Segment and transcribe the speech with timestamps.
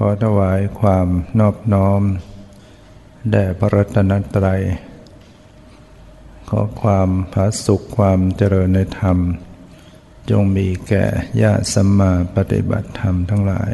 [0.00, 1.08] ขอถวายความ
[1.40, 2.02] นอบน้อม
[3.30, 4.62] แด่พระรัตนตรัย
[6.48, 9.18] ขอความผาสุขความเจริญในธรรม
[10.30, 11.04] จงมีแก่
[11.42, 13.72] ญาติสัมมาปฏิบัติธรรมทั้งหลาย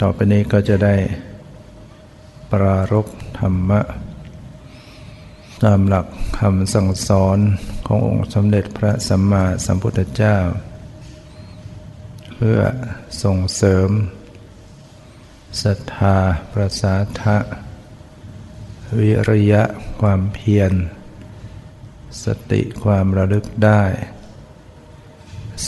[0.00, 0.96] ต่อไปนี้ก็จะได้
[2.52, 3.06] ปรารบ
[3.38, 3.80] ธรรมะ
[5.64, 6.06] ตามหลัก
[6.38, 7.38] คำสั่งสอน
[7.86, 10.36] ขององค์สมเด็จพระสัมมาสัมพุทธเจ้า
[12.40, 12.62] เพื่อ
[13.22, 13.90] ส่งเสริม
[15.62, 16.16] ศรัทธา
[16.52, 17.38] ประสาทะ
[18.98, 19.62] วิริยะ
[20.00, 20.72] ความเพียร
[22.24, 23.82] สติความระลึกได้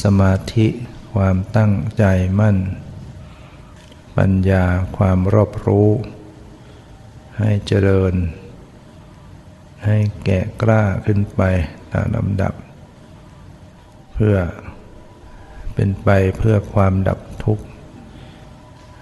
[0.03, 0.67] สมาธิ
[1.15, 2.05] ความตั้งใจ
[2.41, 2.59] มั่น
[4.17, 4.65] ปัญญา
[4.97, 5.89] ความรอบรู้
[7.39, 8.15] ให้เจริญ
[9.85, 11.43] ให้แก่กล้าขึ้นไป
[11.93, 12.55] ตามลำดับ
[14.15, 14.37] เพื่อ
[15.75, 16.09] เป็นไป
[16.39, 17.65] เพื่อความดับทุกข์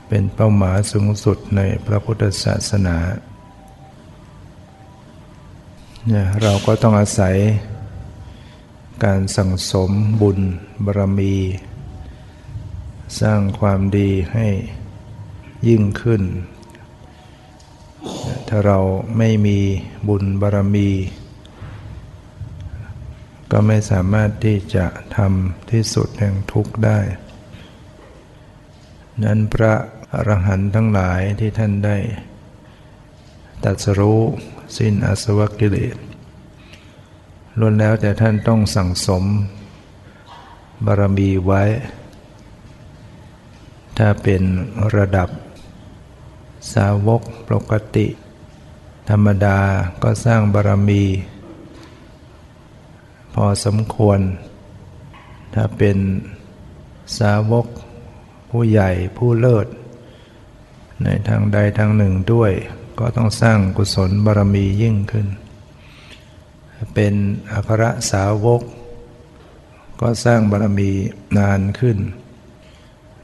[0.08, 2.96] เป็นเป้าหมายสูงสุดในพระพุทธศาสนา
[6.06, 7.36] เนี่ยเราก็ต้องอาศัย
[9.04, 9.90] การสั่งสม
[10.22, 10.38] บุญ
[10.84, 11.34] บารมี
[13.20, 14.46] สร้างความดีให้
[15.68, 16.22] ยิ่งขึ้น
[18.48, 18.78] ถ้าเรา
[19.18, 19.58] ไม่มี
[20.08, 20.88] บุญบารมี
[23.50, 24.86] ก็ไม่สามารถที่จะ
[25.16, 26.98] ทำที่สุดแห่งทุกข์ได้
[29.25, 29.75] นั้นพระ
[30.14, 31.97] อรหันต์ทั้งหลายที่ท่านได้
[33.64, 34.20] ตรัสรู้
[34.76, 35.97] สิ้นอาสวกิเลส
[37.59, 39.25] ล้วนแล้วแต่ท่านต้องสั่งสม
[40.84, 41.62] บารมีไว้
[43.98, 44.42] ถ้าเป็น
[44.97, 45.28] ระดับ
[46.75, 48.06] สาวกปกติ
[49.10, 49.59] ธรรมดา
[50.03, 51.03] ก็สร้างบารมี
[53.44, 54.21] อสมควร
[55.54, 55.99] ถ้าเป็น
[57.19, 57.66] สาวก
[58.50, 59.66] ผู้ใหญ่ผู้เลิศ
[61.04, 62.53] ในทางใดทางหนึ่งด้วย
[62.98, 65.27] ก็ต้องสร้างกุศลบารมียิ่งขึ้น
[66.94, 67.15] เป็น
[67.53, 68.62] อัครสาวก
[70.00, 70.91] ก็สร้างบารมี
[71.38, 71.98] นานขึ้น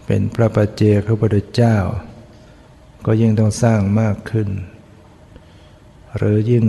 [0.06, 1.76] เป็นพระปัจเจกพระพุทธเจ้า
[3.06, 4.48] ก็ยิ่งต้องสร้างมากขึ้น
[6.16, 6.64] หรือยิ่ง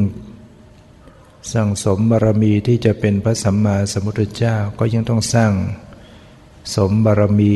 [1.53, 5.51] สั่งสมบารมีที่จะเป็นพระสัมมาสัมพุทธเจ้าก็ยิ่งต้องสร้าง
[6.75, 7.53] สมบารมี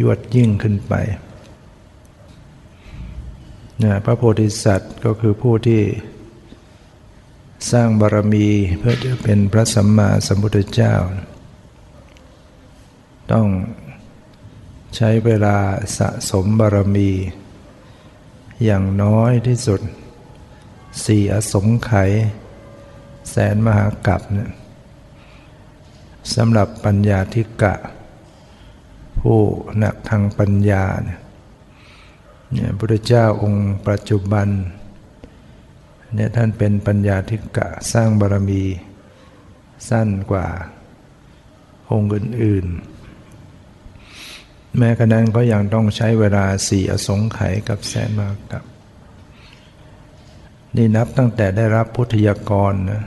[0.00, 0.94] ยวดยิ่งขึ้นไป
[3.82, 5.82] นะพระโพธิสัตว์ก็คือผู้ที่
[7.72, 8.46] สร้างบารมี
[8.78, 10.94] เพื่อจะเป็นพระสัมมาสัมพุทธเจ้า
[13.32, 13.46] ต้อง
[14.96, 15.56] ใช้เวลา
[15.96, 17.10] สะสมบารมี
[18.64, 19.80] อย่างน้อยที่สุด
[21.04, 22.10] สี่อสงไขย
[23.30, 24.50] แสนมหากัปเนี่ย
[26.34, 27.74] สำหรับปัญญาธิกะ
[29.20, 29.40] ผู้
[29.78, 31.20] หนักทางปัญญาเนี่ย
[32.70, 34.48] พระพุทธเจ้าองค์ปัจจุบัน
[36.14, 38.62] เนี่ยท่านเป็นปัญญาธิกะสร้างบารมี
[39.88, 40.46] สั้นกว่า
[41.90, 48.64] องค์อื่นๆ แม้กระนั้นก็ยังต้องใช้เวลาสี่อสงไขยกับแสนมากกับ
[50.76, 53.02] นี่นับตั้งแต่ได้รับพุทธยากรนะ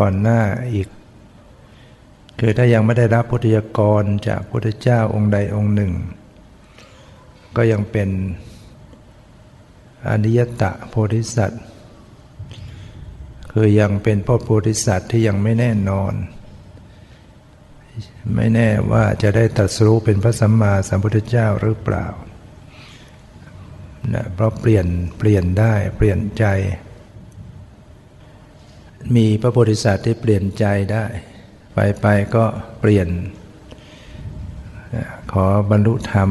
[0.00, 0.40] ก่อนหน้า
[0.74, 0.88] อีก
[2.40, 5.92] คือถ้ายังไม่ได้รับพุทธยากรจากพุทธเจ้าองค์ใดองค์หนึ่ง
[7.56, 8.08] ก็ยังเป็น
[10.08, 11.62] อนิยตะโพธิสัตว์
[13.52, 16.14] คือยังเป็นพ่อโพธิสัตว์ที่ยังไม่แน่นอน
[18.34, 22.06] ไม่แน่ว่าจะได้ตรัสรู้เป็นพระสัมมาสัมพุทธเจ้าหรือเปล่า
[24.14, 24.86] นะเพราะเปลี่ยน
[25.18, 26.44] เปลี่ยนได้เปลี่ยนใจ
[29.16, 31.04] มีพระโพธิสัตว์ที่เปลี่ยนใจได้
[31.74, 32.44] ไปไปก็
[32.80, 33.08] เปลี่ยน
[35.32, 36.30] ขอบรรลุธรรม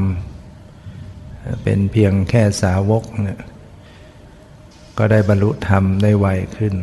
[1.64, 3.42] เป็นเพียงแค่สาวกเนี่ย
[4.98, 6.28] ก็ได้บรรลุธรรมได้ไว
[6.58, 6.76] ขึ้น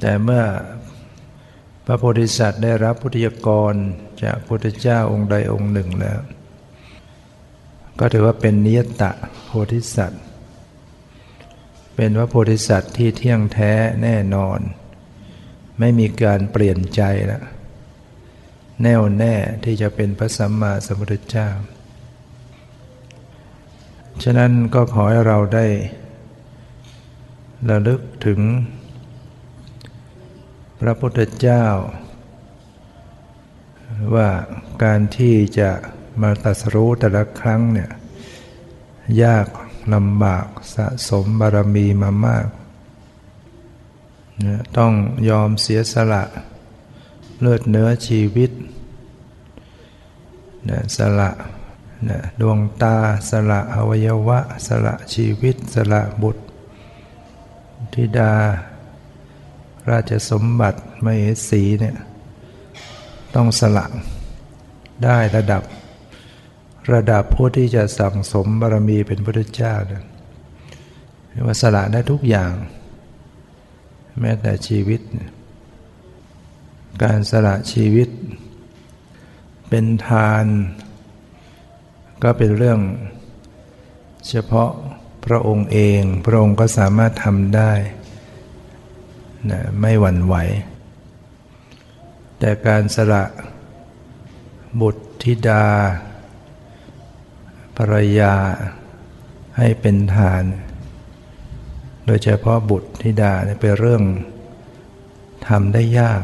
[0.00, 0.44] แต่เมื่อ
[1.86, 3.74] พระโพธิสัตว์ได้รับพุทธิยกร
[4.22, 6.18] จากพุทธเจ้าองค์ใดองค์หนึ่งแล้ว
[7.98, 9.10] ก็ถือว่าเป็นนิยตะ
[9.44, 10.22] โพธิสัตว์
[12.00, 13.72] เป็นพระโพธิสัตว์ที่เที่ยงแท้
[14.02, 14.60] แน่นอน
[15.78, 17.44] ไม่มีการเปลี่ยนใจแล้ว
[18.82, 19.34] แน่วแน่
[19.64, 21.48] ที่จะเป็นพระสัมมาสัมพุทธเจ้า
[24.22, 25.66] ฉะนั้นก็ขอให้เราได้
[27.70, 28.40] ระลึกถึง
[30.80, 31.64] พระพุทธเจ้า
[34.14, 34.28] ว่า
[34.84, 35.70] การที่จะ
[36.22, 37.90] มาตัสรู้แต่ละครั้งเนี่ย
[39.24, 39.46] ยาก
[39.94, 42.46] ลำบากสะสมบารมีมามาก
[44.76, 44.92] ต้อง
[45.28, 46.24] ยอมเสียสละ
[47.40, 48.50] เลือดเนื้อชีวิต
[50.68, 51.30] นะสละ
[52.08, 52.96] นะดวงตา
[53.30, 56.42] สละอวัยวะ สละชีวิต สละบุตร
[57.92, 58.32] ธิดา
[59.90, 61.96] ราชสมบัติมเหสีเนี่ย
[63.34, 63.86] ต้องสละ
[65.04, 65.62] ได้ระดับ
[66.92, 70.04] ระดับผู้ที่จะสั่งสมบารมีเป็นพระพุทธเจ้าเนี่ย
[71.46, 72.52] ว่าสละได้ทุกอย่าง
[74.20, 75.00] แม้แต่ชีวิต
[77.02, 78.08] การสละชีวิต
[79.68, 80.44] เป็นทาน
[82.22, 82.80] ก็เป็นเรื่อง
[84.28, 84.70] เฉพาะ
[85.24, 87.72] พระองค์เอง พระองค์ก็สามารถทำได้
[89.50, 90.34] นะไม่หวั่นไหว
[92.38, 93.24] แต่การสละ
[94.80, 95.64] บุตรธิดา
[97.82, 98.34] ภรรยา
[99.58, 100.44] ให้เป็นทาน
[102.06, 104.02] โดยเฉพาะบุตรธิดาเป็นเรื่อง
[105.48, 106.22] ทำได้ยาก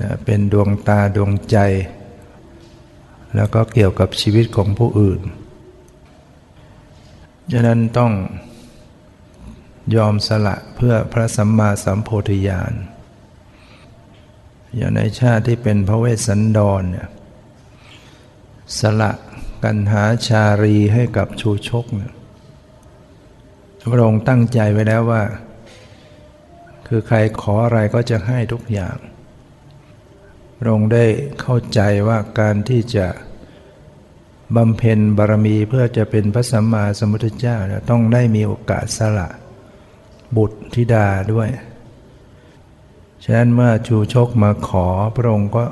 [0.00, 1.56] นะเป็นดวงตาดวงใจ
[3.36, 5.20] แล้วก็เกี่ยวกับชีวิตของผู้อื่น
[7.52, 8.12] ฉะนั้นต้อง
[9.96, 12.72] ยอมสละเพื่อพระสัมมาสัมโพธิญาณ
[14.76, 17.08] อย่างในชาติที่เป็นพระเวสสันดรเนี่ย
[18.80, 19.12] สละ
[19.64, 22.12] กันหาชารีให้กับชูชกเนี่ย
[23.92, 25.22] พระองค์ตั้งใจไว้แล้วว่า
[26.86, 28.96] คือใครขออะไรก็จะให้ทุกอย่าง
[30.58, 31.04] พระองค์ได้
[31.40, 33.06] เข้าใจว่าการที่จะ
[34.56, 37.56] บำเพ็ญบารมีเพื่อจะเป็นพระสัมมาสัมพุทธเจ้า
[37.90, 39.28] ต้องได้มีโอกาสสละ
[40.36, 41.48] บุตรธิดาด้วย
[43.24, 45.64] ฉะนั้นเมื่อชูชกมาขอพระองค์ก็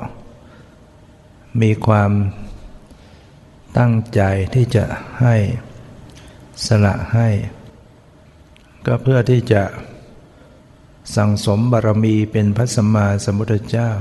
[1.61, 2.11] มีความ
[3.77, 4.21] ตั้งใจ
[4.53, 4.85] ที่จะ
[5.21, 5.35] ให้
[6.65, 7.27] สละให้
[8.85, 9.63] ก็เพื่อที่จะ
[11.15, 13.91] สั่งสมบารมีเป็นพระสัมมาสัมพุทธเจ้า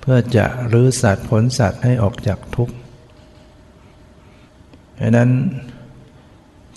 [0.00, 2.74] เพื่อจะรื้อสัตว์ผลสัตว์ให้ออกจากทุกข์
[5.00, 5.30] ดังนั้น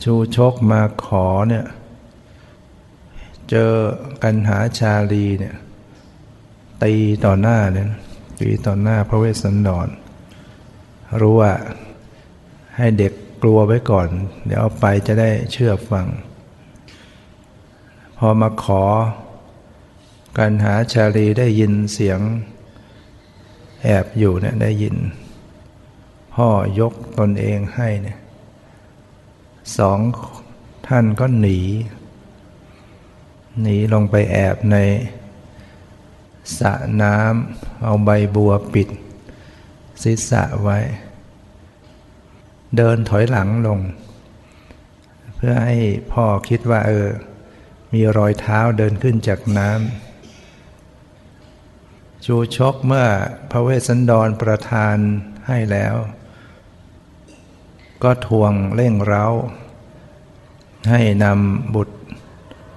[0.04, 1.66] ชูชกมาขอเนี่ย
[3.50, 3.72] เจอ
[4.24, 5.56] กันหาชาลีเนี่ย
[6.84, 6.94] ตี
[7.26, 7.90] ต่อหน้าเนี่ย
[8.40, 9.88] ตีต่อหน้าพระเวสสันดร
[11.22, 11.54] รู้ว่า
[12.78, 13.14] ให้เด็ก
[13.44, 14.10] กลัวไว้ก่อน
[14.46, 16.08] เดี๋ยวเอาไปจะได้เชื่อฟัง
[18.18, 18.84] พอมาขอ
[20.38, 22.20] กันหาชาลีได้ยินเสียง
[23.84, 24.96] แอบอยู่เนี่ยได้ยิน
[26.34, 26.48] พ่อ
[26.80, 28.20] ยกตนเองให้เนี่ย
[29.78, 30.00] สอง
[30.88, 31.60] ท่านก็หนี
[33.62, 34.78] หนีลงไปแอบใน
[36.58, 38.90] สระน้ำเอาใบบัวปิด
[40.04, 40.80] ศีรษะไว้
[42.78, 43.80] เดินถอยหลังลง
[45.36, 45.76] เพื่อให้
[46.12, 47.08] พ่อคิดว่า เออ
[47.94, 50.06] มีรอยเท้าเดินขึ้นจากน้ำ
[52.26, 53.08] ชูชกเมื่อ
[53.52, 54.98] พระเวสสันดรประทาน
[55.48, 55.96] ให้แล้ว
[58.04, 59.26] ก็ทวงเร่งเร้า
[60.90, 61.96] ให้นำบุตร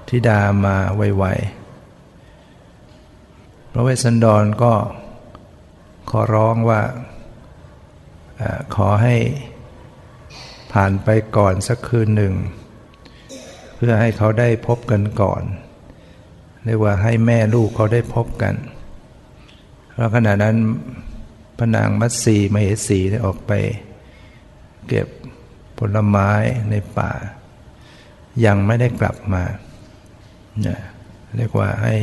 [0.09, 4.75] ธิดามาไวๆ พระเวสสันดรก็
[6.11, 6.81] ขอร้องว่า
[8.41, 8.43] อ
[8.75, 9.15] ขอให้
[10.81, 12.35] ผ่านไปก่อนสักคืนหนึ่ง
[13.77, 15.43] เพื่อให้เขาได้พบกันก่อน
[16.65, 18.55] เรียกว่าให้แม่ลูกเขาได้พบกัน
[19.95, 20.57] แล้วขณะนั้น
[21.59, 23.53] พระนางมัตสีมเหสีได้ออกไป
[24.89, 25.09] เก็บ
[25.79, 26.31] ผลไม้
[26.71, 27.13] ในป่า
[28.45, 29.45] ยังไม่ได้กลับมา
[30.63, 30.81] เนี่ย
[31.37, 31.97] เรียกว่าให้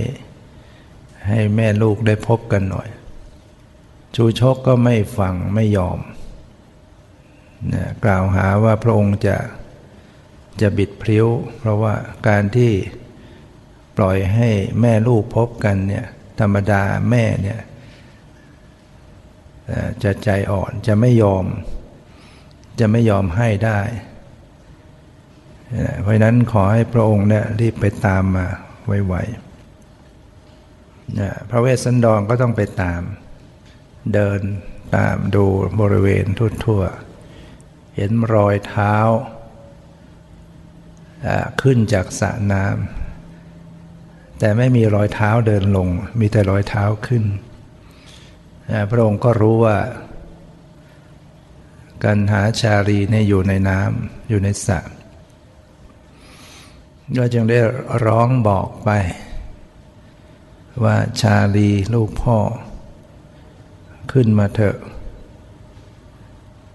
[1.27, 2.87] ให้แม่ลูกได้พบกันหน่อย
[4.15, 5.99] ชูชกก็ไม่ฟังไม่ยอม
[8.05, 9.37] กล่าวหาว่าพระองค์จะ
[10.61, 11.27] จะบิดพริ้ว
[11.59, 11.93] เพราะว่า
[12.27, 12.71] การที่
[13.97, 14.49] ปล่อยให้
[14.81, 16.05] แม่ลูกพบกันเนี่ย
[16.39, 17.59] ธรรมดาแม่เนี่ย
[20.03, 21.45] จะใจอ่อนจะไม่ยอม
[22.79, 23.81] จะไม่ยอมให้ได้
[26.01, 28.47] เพราะนั้นขอให้พระองค์เนี่ยรีบไปตามมา
[28.87, 33.01] ไวๆพระเวสสันดรก็ต้องไปตาม
[34.13, 34.39] เดิน
[34.95, 35.45] ตามดู
[35.81, 36.25] บริเวณ
[36.65, 37.04] ทั่วๆ
[37.95, 38.95] เห็นรอยเท้า
[41.61, 45.87] ขึ้นจากสระน้ำแต่ไม่มีรอยเท้าเดินลง
[46.19, 47.23] มีแต่รอยเท้าขึ้น
[48.89, 49.77] พระองค์ก็รู้ว่า
[52.03, 54.79] กันหาชาลีเนี่ยอยู่ในน้ำอยู่ในสระ
[57.17, 57.59] ก็จึงได้
[58.05, 58.89] ร้องบอกไป
[60.83, 62.37] ว่าชาลีลูกพ่อ
[64.11, 64.77] ขึ้นมาเถอะ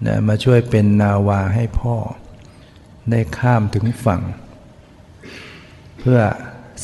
[0.07, 1.97] นะมาช่วยเป็นนาวาให้พ่อ
[3.11, 4.23] ได้ข้ามถึงฝั่ง
[5.99, 6.21] เพื่อ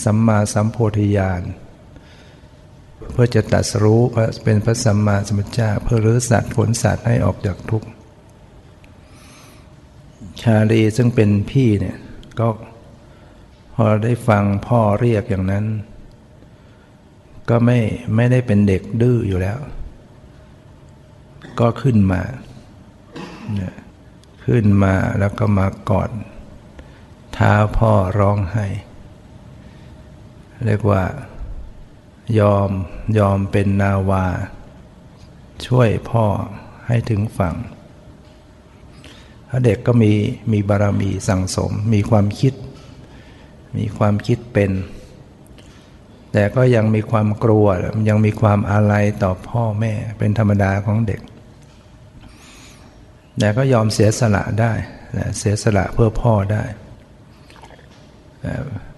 [0.05, 1.43] สัมมาสัมโพธิญาณ
[3.13, 4.03] เพื่อจะตัดรู้
[4.45, 7.89] เป็นพระสัมมาสัมพุทธเจ้าเพื่อรื้อสัตว์ผลสัตว์ให้ออกจากทุกข์
[10.41, 11.97] ชาลีซึ่งเป็นพี่เนี่ย
[12.39, 12.49] ก็
[13.75, 15.65] พอได้ฟังพ่อเรียกอย่างนั้น
[17.49, 17.79] ก็ไม่
[18.15, 19.59] ไม่ได้เป็นเด็กดื้ออยู่แล้ว
[21.61, 22.23] ก็ขึ้นมา
[24.45, 26.11] ขึ้นมาแล้วก็มากอด
[27.37, 28.67] ท้าพ่อร้องไห้
[30.67, 31.03] เรียกว่า
[32.39, 32.71] ยอม
[33.19, 34.27] ยอมเป็นนาวา
[35.67, 36.27] ช่วยพ่อ
[36.87, 37.55] ให้ถึงฝั่ง
[39.65, 40.13] เด็กก็มี
[40.53, 42.55] มีบารมีสั่งสม มีความคิด
[43.77, 44.71] มีความคิดเป็น
[46.33, 47.67] แต่ก็ยังมีความกลัว
[48.09, 51.21] ยังมีความอาลัยต่อพ่อแม่เป็นธรรมดาของเด็ก
[53.39, 54.73] แต่ก็ยอมเสียสละได้
[55.39, 56.65] เสียสละเพื่อพ่อได้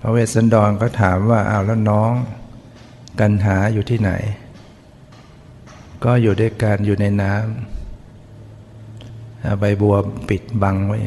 [0.01, 2.13] พระเวสสันดรก็ถามว่าอ้าวแล้วน้อง
[3.21, 4.11] กันหาอยู่ที่ไหน
[6.05, 9.97] ก็อยู่ด้วยกันอยู่ในน้ำใบบัว
[10.29, 10.99] ปิดบังไว้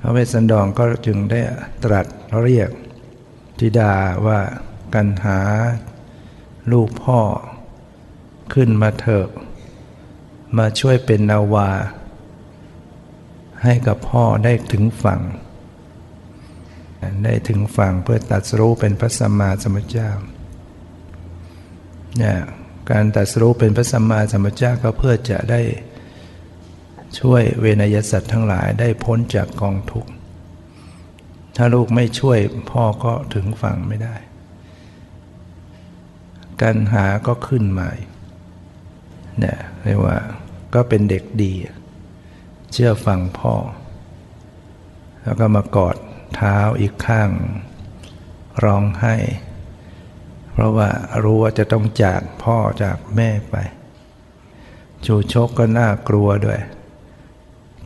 [0.00, 1.40] พระเวสสันดรก็จึงได้
[1.84, 2.06] ตรัส
[2.42, 2.70] เรียก
[3.58, 3.92] ธิดา
[4.26, 4.40] ว่า
[4.94, 5.38] กันหา
[6.72, 7.20] ลูกพ่อ
[8.54, 9.28] ขึ้นมาเถอะ
[10.58, 11.70] มาช่วยเป็นนาวา
[13.62, 15.20] ให้กับพ่อได้ถึงฝั่ง
[17.24, 20.10] ได้ถึงฝั่งเพื่อตัดสู้เป็นพระสัมมาสัมพุทธเจ้า
[22.18, 22.36] เนี่ย
[22.90, 25.60] การตัดสู้เป็นพระสัมมาสัมพุทธเจ้าก็เพื่อจะได้
[27.20, 30.10] ช่วยเวนยสัตว์ทั้งหลายได้พ้นจากกองทุกข์
[31.56, 32.38] ถ้าลูกไม่ช่วย
[32.70, 34.16] พ่อก็ถึงฝั่งไม่ได้
[36.62, 37.88] การหาก็ขึ้นมา
[39.38, 40.18] เนี่ยเรียกว่า
[40.74, 41.52] ก็เป็นเด็กดี
[42.72, 43.54] เชื่อฟังพ่อ
[45.22, 45.96] แล้วก็มากอด
[46.34, 47.30] เท้าอีกข้าง
[48.64, 49.16] ร้องไห้
[50.52, 50.88] เพราะว่า
[51.22, 53.56] รู้ว่าจะต้องจากพ่อจากแม่ไป
[55.06, 56.60] ชูชกก็น่ากลัวด้วย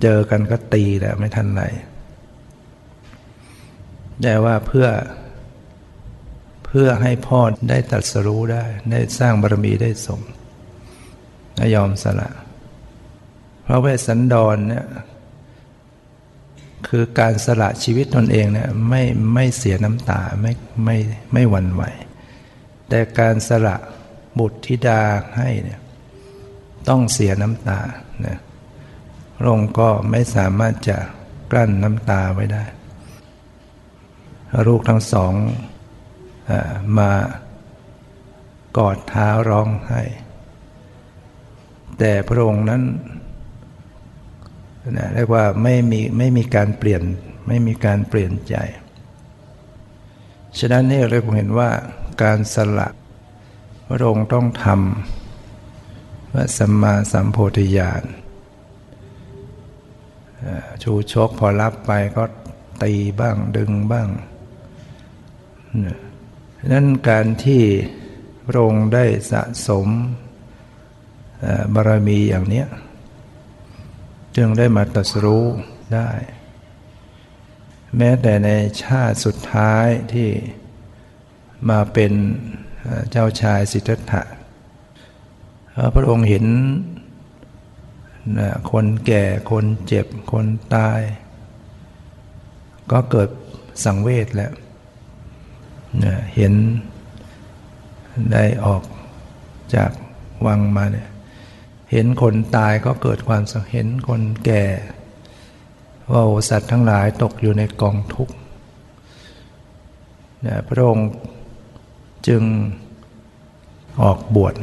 [0.02, 1.62] เจอกันก็ตีแหละไม่ทันไร
[4.22, 4.88] แต่ว่าเพื่อ
[6.66, 10.20] เพื่อให้พ่อได้ตัดสรู้ได้ ได้สร้างบารมีได้สม
[11.74, 12.30] ยอมสละ
[13.70, 14.86] พระเวสสันดรเนี่ย
[16.88, 19.02] คือการสละชีวิตตนเองเนี่ยไม่
[19.34, 20.52] ไม่เสียน้ำตาไม่
[20.84, 20.96] ไม่
[21.32, 21.82] ไม่หวั่นไหว
[22.88, 23.76] แต่การสละ
[24.38, 25.02] บุตรธิดา
[25.36, 25.80] ให้เนี่ย
[26.88, 27.80] ต้องเสียน้ำตา
[28.20, 28.38] เนี่ย
[29.36, 30.98] พระองค์ก็ไม่สามารถจะ
[31.50, 32.64] กลั้นน้ำตาไว้ได้
[34.68, 35.32] ลูกทั้งสอง
[36.98, 37.10] มา
[38.78, 40.02] กอดเท้าร้องไห้
[41.98, 42.82] แต่พระองค์นั้น
[45.14, 47.02] เรียกว่าไม่มีไม่มีการเปลี่ยน
[47.46, 48.56] ไม่มีการเปลี่ยนใจ
[50.58, 51.70] ฉะนั้นนี่เราเห็นว่า
[52.22, 52.88] การสละ
[53.88, 58.02] พระองค์ต้องทำว่าสัมมาสัมโพธิญาณ
[60.82, 62.24] ชูชกพอรับไปก็
[62.82, 64.08] ตีบ้างดึงบ้าง
[66.72, 67.62] นั้นการที่
[68.46, 69.86] พระองค์ได้สะสม
[71.74, 72.64] บารมีอย่างนี้
[74.40, 75.44] จึงได้มาตรัสรู้
[75.94, 76.10] ได้
[77.96, 78.50] แม้แต่ใน
[78.82, 80.28] ชาติสุดท้ายที่
[81.68, 82.12] มาเป็น
[83.10, 84.22] เจ้าชายสิทธัตถะ
[85.94, 86.46] พระองค์เห็น
[88.70, 91.00] คนแก่คนเจ็บคนตาย
[92.92, 93.28] ก็เกิด
[93.84, 94.52] สังเวชแล้ว
[96.36, 96.54] เห็น
[98.32, 98.82] ได้ออก
[99.74, 99.90] จาก
[100.46, 101.08] วังมาเนี่ย
[101.92, 104.64] เห็นคนตายก็เกิดความสังเห็นคนแก่
[106.12, 108.34] ว่าสัตว์ทั้งหลายตกอยู่ในกองทุกข์
[110.68, 111.08] พระองค์
[112.28, 112.42] จึง
[114.02, 114.54] ออกบวช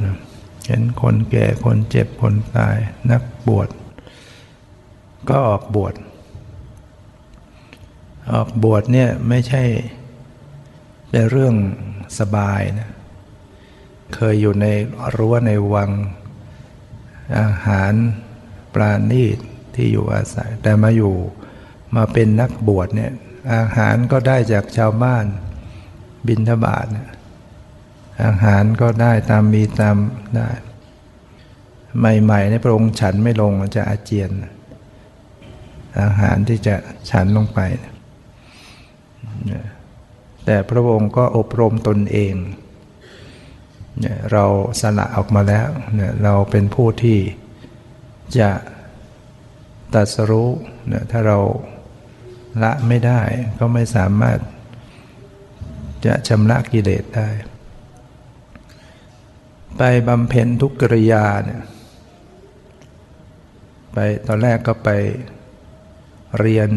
[0.68, 2.76] เห็นคนแก่คนเจ็บคนตาย
[3.12, 3.70] นักบวช
[5.30, 5.94] ก็ออกบวช
[8.34, 9.64] ออกบวชเนี่ยไม่ใช่
[11.10, 11.56] เป็นเรื่อง
[12.20, 12.90] สบายนะ
[14.16, 14.66] เคยอยู่ใน
[15.16, 15.90] รั้วในวัง
[17.40, 17.94] อาหาร
[18.74, 19.38] ปราณีต
[19.76, 21.16] ที่อยู่อาศัย แต่มาอยู่
[21.96, 23.12] มาเป็นนักบวชเนี่ย
[23.56, 25.26] อาหารก็ได้จากชาวบ้าน
[26.28, 27.10] บินทบาทเนี่ย
[28.24, 29.98] อาหารก็ได้ตามมีตาม
[30.36, 30.50] ได้
[32.24, 34.32] ใหม่ๆในพระองค์ฉันไม่ลงจะอาเจียน
[36.02, 36.76] อาหารที่จะ
[37.10, 37.60] ฉันลงไป
[40.46, 42.34] แต่พระองค์ก็อบรมตนเอง
[44.00, 44.46] เนี่ยเรา
[44.82, 47.20] สละออกมาแล้วเนี่ยเราเป็นผู้ที่
[48.40, 48.52] จะ
[49.94, 50.50] ตัดสรู้
[50.88, 51.40] เนี่ยถ้าเรา
[52.64, 53.22] ละไม่ได้
[53.60, 54.40] ก็ไม่สามารถ
[56.06, 57.30] จะชำระกิเลสได้
[59.78, 61.62] ไปบำเพ็ญทุกกิริยาเนี่ย
[63.94, 63.98] ไป
[64.28, 64.90] ตอนแรกก็ไป
[66.40, 66.70] เรียน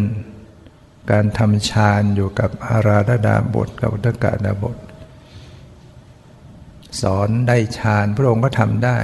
[1.10, 4.76] การทำฌานอยู่กับอาราธดาบทกับอุตกาดาบท
[7.02, 8.99] สอนได้ฌานพระองค์ก็ทำได้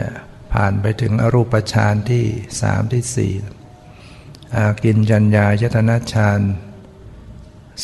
[0.00, 0.10] นะ
[0.52, 2.24] ผ่านไปถึงอรูปฌานที่
[2.62, 3.32] สามที่สี่
[4.56, 6.40] อากินจัญญายตนะฌาน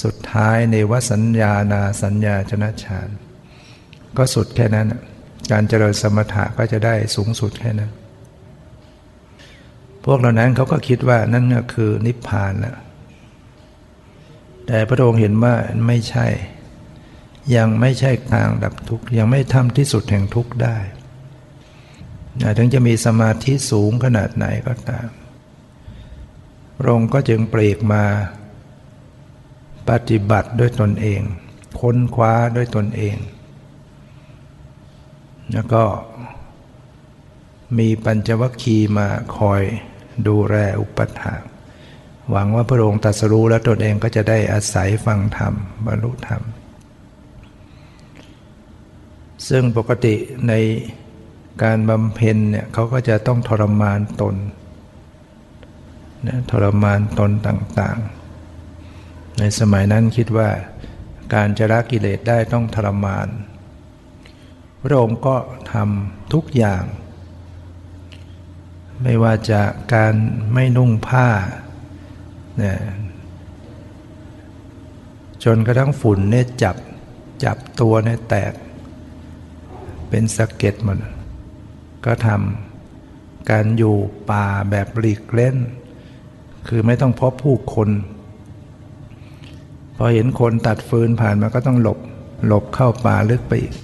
[0.02, 3.08] สุดท้ายในวสัญญานาสัญญาจนะฌาน
[4.16, 4.86] ก็สุดแค่นั้น
[5.50, 7.92] การเจริญสมถะก็จะได้สูงสุดแค่นั้น
[10.04, 12.76] พวกเหล่านั้นเขาก็คิดว่านั่นก็คือนิพพานแล้ว
[14.66, 15.54] แต่พระองค์เห็นว่า
[15.86, 16.26] ไม่ใช่
[17.56, 20.76] ยังไม่ใช่ทางดับทุกข์ยังไม่ทำที่สุดแห่งทุกข์ได้
[22.58, 25.08] ถึงจะมีสมาธิสูงขนาดไหนก็ตาม
[26.76, 28.04] พระองค์ก็จึงเปรกมา
[29.88, 31.20] ปฏิบัติด้วยตนเอง
[31.80, 33.16] ค้นคว้าด้วยตนเอง
[35.52, 35.84] แล้วก็
[37.78, 39.62] มีปัญจวัคคีย์มาคอย
[40.26, 41.42] ดูแลอุปถาก
[42.30, 45.54] หวังว่าพระองค์ตรัสรู้แล้วตนเองก็จะได้อาศัยฟังธรรม
[45.86, 46.42] บรรลุธรรม
[49.48, 50.14] ซึ่งปกติ
[50.48, 50.52] ใน
[51.62, 54.34] การบำเพ็ญเนี่ยเขาก็จะต้องทรมานตน
[56.26, 60.48] นะทรมานตนต่างๆ ในสมัยนั้นคิดว่า
[61.34, 63.28] การจะละกิเลสได้ต้องทรมาน
[64.82, 65.36] พระองค์ก็
[65.72, 66.82] ทำทุกอย่าง
[69.02, 69.62] ไม่ว่าจะ
[69.94, 70.14] การ
[70.52, 71.28] ไม่นุ่งผ้า
[72.58, 72.78] เนี่ย
[75.44, 76.76] จนกระทั่งฝุ่นเนี่ยจับ
[77.44, 78.52] จับตัวเนี่ยแตก
[80.10, 80.98] เป็นสะเก็ดหมด
[82.06, 83.94] ก็ทำการอยู่
[84.30, 85.56] ป่าแบบหลีกเล่น
[86.68, 87.88] คือไม่ต้องพบผู้คน
[89.96, 91.98] พอเห็นคนตัดฟืนผ่านมาก็ต้องหลบ
[92.46, 93.74] หลบเข้าป่าลึกไปอีก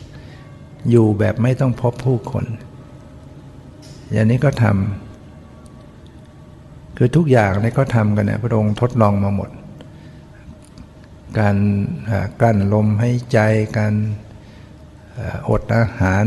[0.90, 2.44] อยู่แบบไม่ต้องพบผู้คน
[4.12, 9.50] อย่างนี้ก็ทำคือทุกอย่างนี่ก็ทำกันเนี่ยพระองค์ทดลองมาหมด
[11.38, 11.56] การ
[12.40, 13.38] กั้นลมให้ใจ
[13.78, 13.94] การ
[15.50, 16.24] อดอาหาร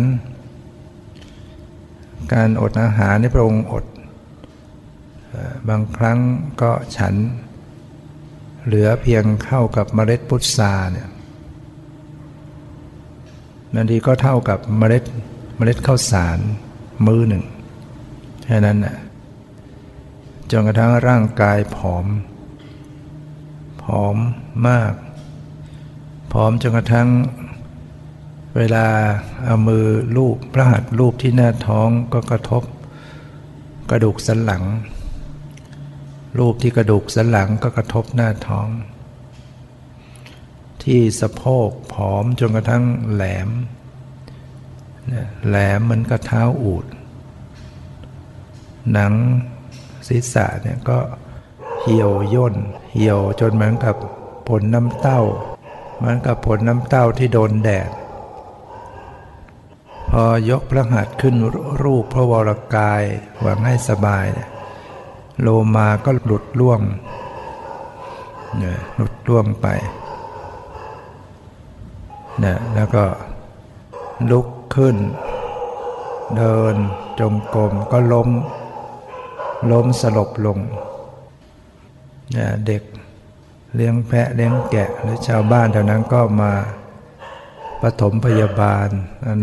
[2.33, 3.85] การอดอาหารในพระองค์อด
[5.69, 6.19] บางครั้ง
[6.61, 7.15] ก็ฉัน
[8.65, 11.09] เหลือเพียงเข้ากับเมล็ดพุทราเนี่ย
[13.73, 15.03] บางทีก็เท่ากับเมล็ด
[15.57, 16.39] เมล็ดข้าวสาร
[17.07, 17.43] มือหนึ่ง
[18.43, 18.97] แค่นั้นน่ะ
[20.51, 22.05] จนกระทั่งร่างกายผอม
[23.83, 24.17] ผอม
[24.67, 24.93] มาก
[26.31, 27.07] ผอมจนกระทั่ง
[28.57, 28.87] เวลา
[29.45, 29.85] เอามือ
[30.15, 32.63] ลูบพระหัตถ์ลูบที่หน้าท้องก็กระทบ
[33.89, 34.63] กระดูกสันหลัง
[36.39, 38.67] รูปที่กระดูกสันหลังก็กระทบหน้าท้อง
[40.83, 42.83] ที่สะโพกผอมจนกระทั่ง
[43.13, 43.49] แหลม
[45.47, 46.85] แหลมมันกระเท้าอูด
[48.91, 49.13] หนัง
[50.07, 50.99] ศีรษะเนี่ยก็
[51.81, 52.55] เหี่ยวย่น
[52.93, 53.95] เหี่ยวจนเหมือนกับ
[54.47, 55.21] ผลน้ำเต้า
[55.97, 57.89] เหมือนกับผลน้ำเต้าที่โดนแดด
[60.13, 61.35] พอยกพระหัตถ์ขึ้น
[61.83, 63.03] รูปพระวรกาย
[63.41, 64.27] หวังให้สบาย
[65.41, 66.81] โลมาก็หลุดล่วง
[68.57, 69.67] เนี่ยหลุดล่วงไป
[72.39, 73.03] เนี่ยแล้วก็
[74.31, 74.95] ลุกขึ้น
[76.37, 76.75] เดิน
[77.19, 78.29] จงกรมก็ล้ม
[79.71, 80.59] ล้มสลบลง
[82.33, 82.83] เนี่ยเด็ก
[83.75, 86.51] เลี้ยงแพะเลี้ยงแกะหรือชาวบ้านแถวนั้นก็มา
[87.81, 88.87] ปฐมพยาบาล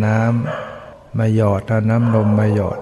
[0.05, 2.79] น้ำมาหยอดเอาน้ำนมมาหยอด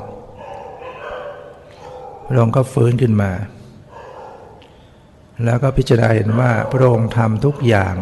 [2.26, 3.32] พระองค์ก็ฟื้นขึ้นมา
[5.44, 7.94] แล้วก็พิจารณาเห็นว่าพระองค์ทำทุกอย่าง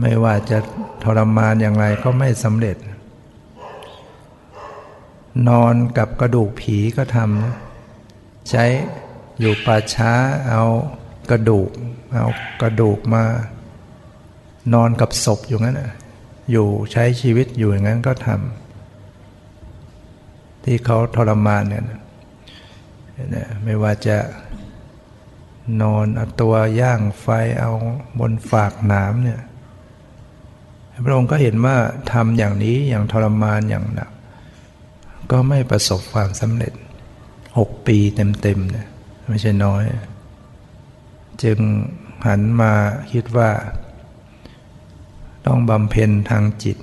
[0.00, 0.58] ไม่ว่าจะ
[1.04, 2.76] ทรมานอย่างไรก็ไม่สำเร็จ
[5.48, 8.64] นอนกับกระดูกผีก็ทำใช้
[9.40, 10.12] อยู่ป่าช้า
[10.48, 10.62] เอา
[11.30, 11.70] กระดูก
[12.14, 12.26] เอา
[12.62, 13.24] กระดูกมา
[14.74, 15.80] นอนกับศพอยู่งั้น
[16.50, 21.84] อยู่ใช้ชีวิตอยู่อย่างนั้นก็ทำที่เขาทรมานเนี่ย
[23.64, 24.16] ไม่ว่าจะ
[25.82, 27.26] นอนเอาตัวย่างไฟ
[27.60, 27.72] เอา
[28.18, 29.40] บนฝากหนามเนี่ย
[31.04, 31.76] พระองค์ก็เห็นว่า
[32.12, 34.10] ทำอย่างนี้อย่างทรมานอย่างหนัก
[35.30, 36.72] ก็ไม่ประสบความสำเร็จ
[37.58, 37.98] หกปี
[38.42, 38.86] เต็มๆเนี่ย
[39.28, 39.82] ไม่ใช่น้อย
[41.42, 41.58] จึง
[42.26, 42.72] หันมา
[43.12, 43.50] คิดว่า
[45.46, 46.78] ต้องบำเพ็ญทางจิต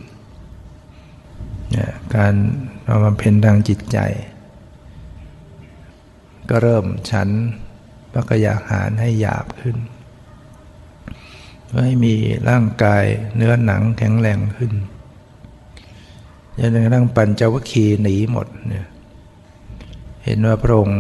[1.72, 2.34] เนี่ยการ
[3.04, 4.00] บำเพ็ญทางจิตใจ
[6.50, 7.30] ก็เริ่มฉัน
[8.12, 9.78] พระกยาหารให้หยาบขึ้น
[11.66, 12.14] เพื่อให้มี
[12.50, 13.04] ร่างกาย
[13.36, 14.74] เนื้อหนังแข็งแรงขึ้น
[16.58, 18.88] จนกระทั่งปัญจวัคคีย์หนีหมดเนี่ย
[20.24, 21.00] เห็นว่าพระองค์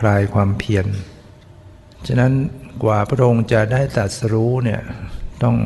[0.00, 0.86] คลายความเพียร
[2.06, 2.32] ฉะนั้น
[2.82, 4.80] กว่าพระองค์จะได้ตัดสรู้เนี่ย
[5.42, 5.56] ต้อง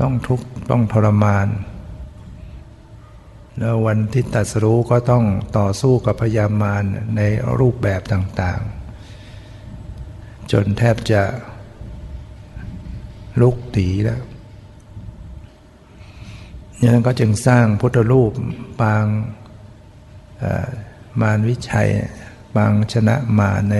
[0.00, 1.48] ต้องทุกข์ต้องทรมาน
[3.58, 5.24] แล้ววันที่ตัดสู้ก็ต้อง
[5.58, 6.82] ต่อสู้กับพยามาร
[7.16, 7.20] ใน
[7.58, 11.22] รูปแบบต่างๆ จนแทบจะ
[13.40, 14.22] ลุกตีแล้ว
[16.82, 18.32] นั้นก็จึงสร้างพุทธรูป
[18.80, 19.04] ปาง
[21.20, 21.90] มารวิชัย
[22.54, 23.76] ปางชนะมาใน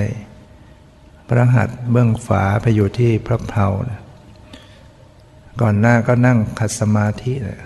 [1.28, 3.66] พระหัตถ์เบื้องฝาไปอยู่ที่พระเพลา
[5.60, 7.60] ก่อนหน้าก็นั่งขัดสมาธินะ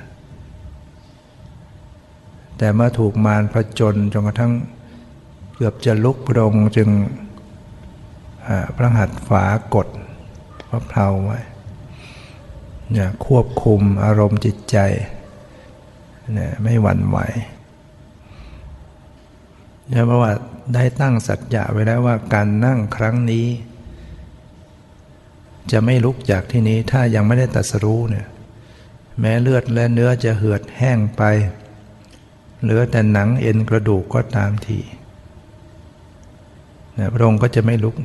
[2.59, 4.53] แต่เมื่อถูกมารผจญจนกระทั่ง
[5.55, 6.89] เกือบจะลุกพรงจึง
[8.77, 9.89] พระหัตถ์ฝากด
[10.69, 11.39] พระเพลาไว้
[12.91, 14.77] เนี่ยควบคุมอารมณ์จิตใจ
[16.35, 17.19] เนี่ยไม่หวั่นไหว
[19.89, 20.33] เนี่ยเพราะว่า
[20.75, 23.47] ได้ตั้งสัจจะไว้แล้วว่าการนั่งครั้งนี้
[25.73, 28.27] จะไม่ลุกจากที่นี้ถ้ายังไม่ได้ตัดสรู้เนี่ย
[29.21, 31.23] แม้เลือดและเนื้อจะเหือดแห้งไป
[32.63, 34.81] เหลือแต่หนังเอ็นกระดูกก็ตามที
[36.95, 37.97] เนี่ยพระองค์ก็จะไม่ลุก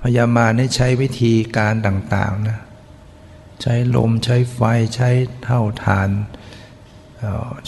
[0.00, 2.58] พยามาได้ใช้วิธีการต่างๆนะ
[3.62, 4.60] ใช้ลมใช้ไฟ
[4.94, 5.10] ใช้
[5.44, 6.08] เท่าทาน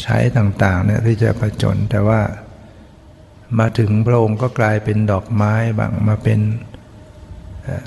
[0.02, 2.20] ใช้ต่างๆเนี่ยที่จะประจนแต่ว่า
[3.58, 6.40] มาถึงพระองค์ก็กลายเป็นดอกไม้บางมาเป็น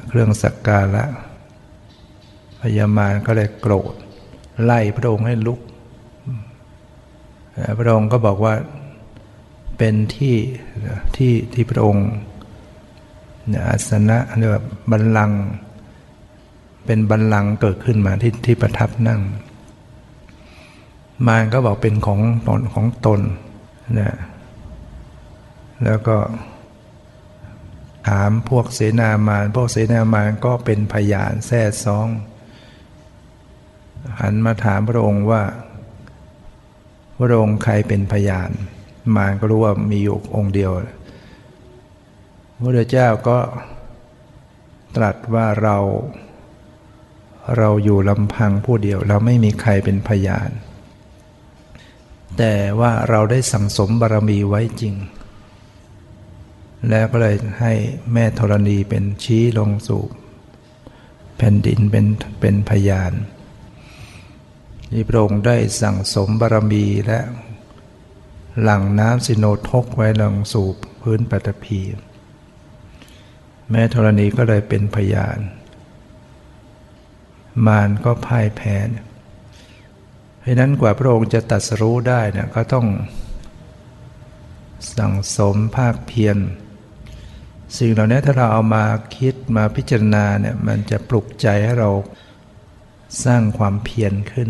[0.07, 1.03] เครื่องสักการะ
[2.61, 3.93] พญามารก็เลยโกรธ
[4.63, 5.59] ไล่พระองค์ให้ลุก
[7.79, 8.53] พระองค์ก็บอกว่า
[9.77, 10.35] เป็นที่
[11.15, 12.07] ที่ที่พระองค์
[13.67, 15.41] อาสนะเรียกว่าบัลลังก์
[16.85, 19.21] เป็นบัลลังก์เกิดขึ้นมาที่ที่ประทับนั่ง
[21.27, 23.19] มารก็บอกเป็นของตนของตน
[23.99, 24.11] นะ
[25.83, 26.17] แล้วก็
[28.07, 32.07] ถามพวกเสนามารพวกเสนามารก็เป็นพยานแท้ซอง
[34.19, 35.43] หันมาถามพระองค์ว่า
[37.17, 38.49] พระองค์ใครเป็นพยาน
[39.15, 40.71] มารก็รู้ว่ามีอยู่องค์เดียว
[42.61, 43.39] พระเจ้าก็
[44.95, 45.77] ตรัสว่าเรา
[47.57, 50.49] เราอยู่ลำพังผู้เดียว เราไม่มีใครเป็นพยาน
[52.37, 54.93] แต่ว่าเราได้สั่งสมบารมีไว้จริง
[56.89, 57.73] แล้วก็เลยให้
[58.13, 60.03] แม่ธรณีเป็นชี้ลงสู่
[61.37, 62.05] แผ่นดินเป็น
[62.39, 63.13] เป็นพยาน
[64.91, 67.19] ที่พระองค์ได้สั่งสมบารมีและ
[68.61, 70.67] หลั่งน้ำสิโนทกไว้ลงสู่
[71.01, 71.81] พื้นปฐพี
[73.71, 75.39] แม่ธรณีก็เลยเป็นพยาน
[77.67, 78.77] มารก็พ่ายแพ้
[80.39, 82.87] เพราะนั้นกว่าพระองค์จะตัดสรู้ได้เนี่ยก็ต้อง
[84.97, 86.37] สั่งสมภาคเพียร
[87.77, 88.85] สิ่งเหล่านี้ถ้าเราเอามา
[89.17, 91.91] คิดมาพิจารณาเนี่ยมันจะปลุกใจให้เรา
[93.23, 94.49] สร้างความเพียรขึ้น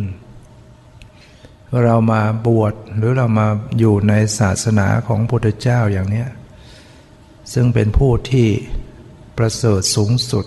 [1.83, 3.47] เรามาบวชหรือเรามา
[3.79, 6.27] อยู่ในศาสนาของพุทธเจ้าอย่างเนี้ย
[7.53, 8.47] ซึ่งเป็นผู้ที่
[9.37, 10.45] ประเสริฐสูงสุด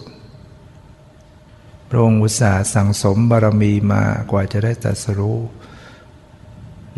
[1.89, 5.39] พระองค์อุตส่าห์สั่งสมบารมีมากว่าจะได้ตรัสรู้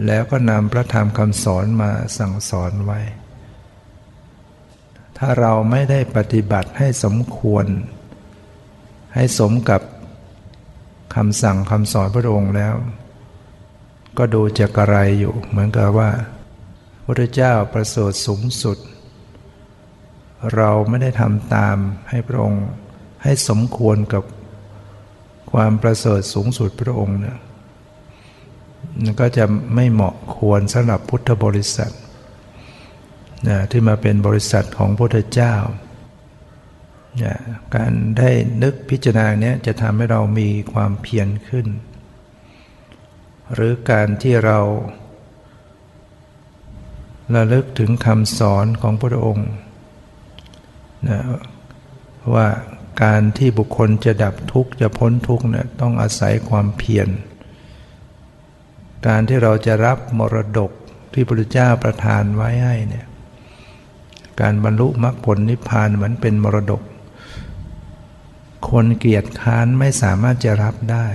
[0.06, 3.00] แล้วก็นำพระธรรมคำสอนมาสั่งสอนไว้
[5.26, 7.66] ถ้าเราไม่ได้ปฏิบัติให้สมควร
[9.14, 9.82] ให้สมกับ
[11.14, 12.74] คำสั่งคำสอนพระองค์แล้ว
[14.18, 16.10] ก็ดูจะกระไรอยู่ เหมือนกับว่า
[17.04, 18.78] พระเจ้าประเสริฐสูงสุด
[20.54, 21.76] เราไม่ได้ทำตาม
[22.08, 22.64] ให้พระองค์
[23.24, 24.24] ให้สมควรกับ
[25.52, 27.38] ความประเสริฐสูงสุดพระองค์เนี่ย
[29.20, 31.94] ก็จะไม่เหมาะควรสำหรับพุทธบริษัท
[33.48, 35.54] นะที่มาเป็นบริษัทของพระพุทธเจ้า
[37.22, 37.36] นะ
[37.74, 38.30] การได้
[38.62, 41.66] นึกพิจารณาเนี้ยจะทำให้เรามีความเพียรขึ้น
[43.54, 44.58] หรือการที่เรา
[47.34, 49.50] ระลึกถึงคำสอนของพระองค์
[51.08, 51.20] นะ
[52.34, 52.48] ว่า
[53.02, 57.08] การที่บุคคลจะดับทุกข์จะพ้นทุกข์เนี่ยต้องอาศัยความเพียร
[59.06, 60.70] การที่เราจะรับมรดก
[61.12, 63.06] ที่พระเจ้าประทานไว้ให้เนี่ย
[64.40, 66.82] การบรรลุมรรคผลนิพพานเหมือนเป็นมรดก
[68.70, 71.06] คนเกียรติค้านไม่สามารถจะรับได้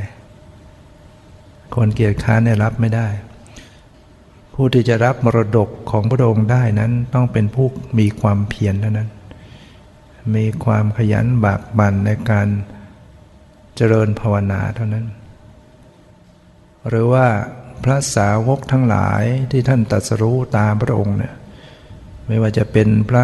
[1.75, 3.08] คนเกียรติค้านเนี่ยรับไม่ได้
[4.53, 7.67] ผู้ที่จะรับมรดกของพระองค์ได้นั้นต้องเป็นผู้
[7.99, 9.10] มีความเพียรเท่านั้น
[10.36, 12.47] มีความขยันบากบั่นในการ
[13.75, 15.05] เจริญภาวนาเท่านั้น
[16.88, 17.27] หรือว่า
[17.84, 21.34] พระสาวกทั้งหลายที่ท่านตรัสรู้ตามพระองค์เนี่ย
[22.29, 23.23] ไม่ว่าจะเป็นพระ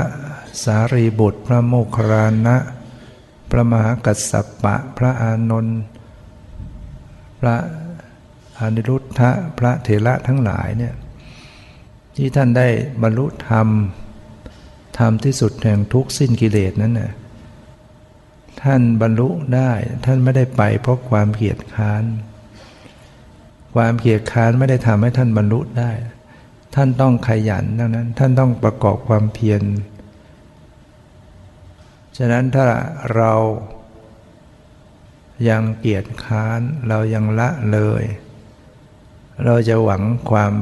[0.63, 2.13] สารีบุตร พระโมคคาร
[2.45, 2.57] ณะ
[3.51, 5.79] พระมหากัสสปะ พระอานนท์
[7.39, 7.55] พระ
[8.59, 10.93] อนิรุทธะพระเถระทั้งหลายเนี่ย
[12.15, 12.67] ที่ท่านได้
[13.03, 13.67] บรรลุธรรม
[14.97, 17.11] ธรรมที่สุดแห่งทุกสิ้นกิเลสนั้นน่ะ
[18.61, 19.71] ท่านบรรลุได้
[20.05, 22.03] ท่านไม่ได้ไปเพราะความเกียจค้าน
[23.75, 25.91] ความเกียจค้านไม่ได้ทำให้ท่านบรรลุได้
[26.75, 29.61] ท่านต้องขยันดังนั้น ท่านต้องประกอบความเพียร
[32.17, 32.65] ฉะนั้นถ้า
[33.15, 33.33] เรา
[35.49, 38.03] ยังเกียจค้านเรายังละเลย
[39.45, 40.53] เราจะหวังความ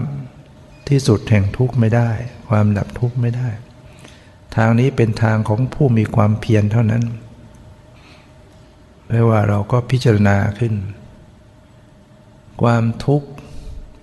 [0.89, 2.09] ที่สุดแห่งทุกข์ไม่ได้
[2.49, 3.49] ความดับทุกข์ไม่ได้
[4.55, 7.03] ทางนี้เป็นทางของผู้มีความเพียรเท่านั้น
[9.07, 10.73] ไม่ว่าเราก็พิจารณาขึ้น
[12.61, 13.27] ความทุกข์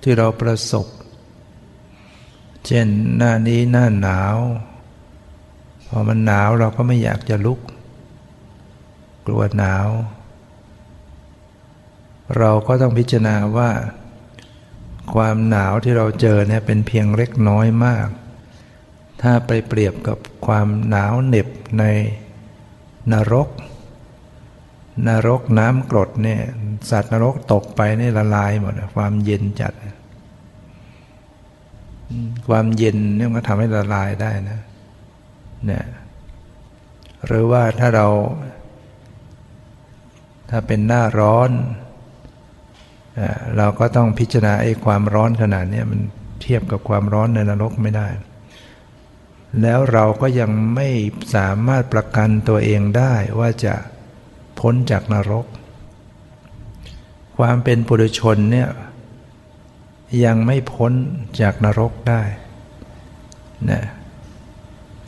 [0.02, 0.86] ที่เราประสบ
[2.66, 4.36] เช่นหน้านี้หน้าหนาว
[5.86, 7.60] พอมันหนาวเราก็ไม่อยากจะลุก
[9.26, 9.88] กลัวหนาว
[12.38, 13.70] เราก็ต้องพิจารณาว่า
[15.14, 18.08] ความหนาวที่เราเจอเนี่ยเป็นเพียงเล็กน้อยมาก
[19.22, 21.84] ถ้าไปเปรียบกับความหนาวเหน็บใน
[23.12, 23.48] นรก
[25.08, 26.40] นรกน้ำกรดเนี่ย
[26.90, 29.72] สัตว์นรกตกไปนี่ละลายหมดความเย็นจัด
[32.48, 34.60] ความเย็นเนี่ยมันทำให้ละลายได้นะ
[35.66, 35.84] เนี่ย
[37.26, 38.06] หรือว่าถ้าเรา
[40.50, 41.50] ถ้าเป็นหน้าร้อน
[43.56, 46.00] เราก็ต้องพิจารณาไอ้ความร้อนขนาดนี้มัน
[46.42, 48.08] เทียบกับความร้อนในนรกไม่ได้
[49.62, 50.88] แล้วเราก็ยังไม่
[51.34, 53.74] สามารถประกันตัวเองได้ว่าจะ
[54.58, 55.46] พ้นจากนรก
[57.38, 58.68] ความเป็นปุถุชนเนี่ย
[60.24, 60.92] ยังไม่พ้น
[61.40, 62.22] จากนรกได้
[63.70, 63.82] นะ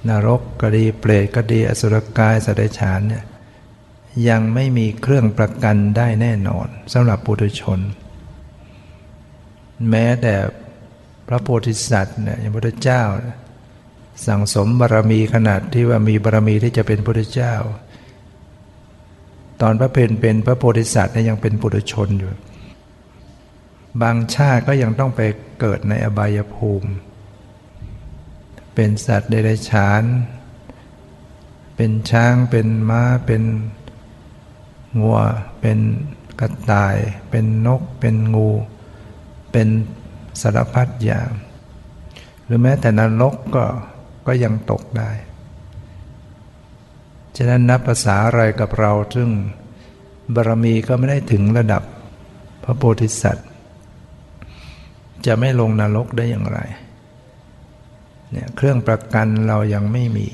[0.08, 3.24] นรกก็ดีเปรตก็ดีอสุรกายสัตว์เดรัจฉานเนี่ย
[4.28, 7.80] ยังไม่มีเครื่องประกันได้แน่นอนสำหรับปุถุชน
[9.90, 10.34] แม้แต่
[11.28, 13.02] พระโพธิสัตว์เนี่ยอย่างพระเจ้า
[14.26, 17.54] สั่งสมบารมีขนาดที่ว่ามีบารมีที่จะเป็นพระเจ้า
[19.60, 22.30] ตอนพระเพนเป็นพระโพธิสัตว์เนี่ยยังเป็นปุถุชนอยู่
[24.00, 25.20] บางชาติก็ยังต้องไป
[25.60, 26.90] เกิดในอบายภูมิ
[28.74, 30.02] เป็นสัตว์เดรัจฉาน
[31.76, 33.42] เป็นช้าง เป็นม้า เป็น
[35.00, 35.20] งัว
[35.60, 35.78] เป็น
[36.40, 36.96] กระต่าย
[37.30, 38.50] เป็นนก เป็นงู
[39.52, 39.68] เป็น
[40.40, 41.30] สารพัดอย่าง
[42.44, 43.64] หรือแม้แต่นรกก็
[44.26, 45.10] ก็ยังตกได้
[47.36, 49.28] ฉะนั้นนับภาษาอะไรกับเราซึ่ง
[50.34, 51.82] บารมีก็ไม่ได้ถึงระดับ
[52.64, 53.48] พระโพธิสัตว์
[55.26, 56.58] จะไม่ลงนรกได้อย่างไร
[58.30, 60.26] เนี่ยเครื่องประกันเรายังไม่มี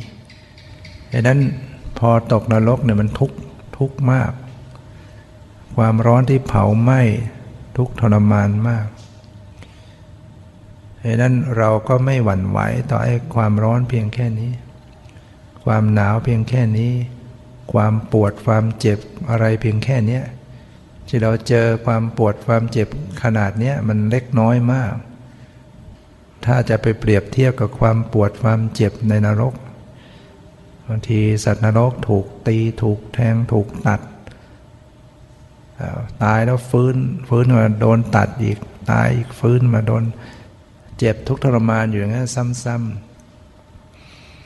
[1.12, 1.40] ดังนั้น
[1.98, 3.32] พอตกนรกเนี่ยมันทุก
[3.78, 4.32] ทุกมาก
[5.76, 7.00] ความร้อนที่เผาไหม้
[7.76, 8.86] ทุกทรมานมาก
[11.04, 12.58] ดังนั้นเราก็ไม่หวั่นไหว
[12.90, 14.52] ต่อไอ้ความร้อนเพียงแค่นี้
[15.64, 16.92] ความหนาวเพียงแค่นี้
[17.72, 18.98] ความปวดความเจ็บ
[19.30, 20.20] อะไรเพียงแค่นี้
[21.08, 22.88] ที่เราเจอความปวดความเจ็บ
[23.22, 24.94] ขนาดนี้มันเล็กน้อยมาก
[26.44, 29.54] ถ้าจะไปเปรียบเทียบกับความปวดความเจ็บในนรก
[30.86, 34.00] บางทีสัตว์นรกถูกตีถูกแทงถูกตัด
[36.22, 36.96] ตายแล้วฟื้น
[37.28, 38.58] ฟื้นมาโดนตัดอีก
[38.90, 40.04] ตายอีกฟื้นมาโดน
[40.98, 42.28] เจ็บทุกทรมานอยู่อย่างนั้น
[42.64, 42.88] ซ้ำ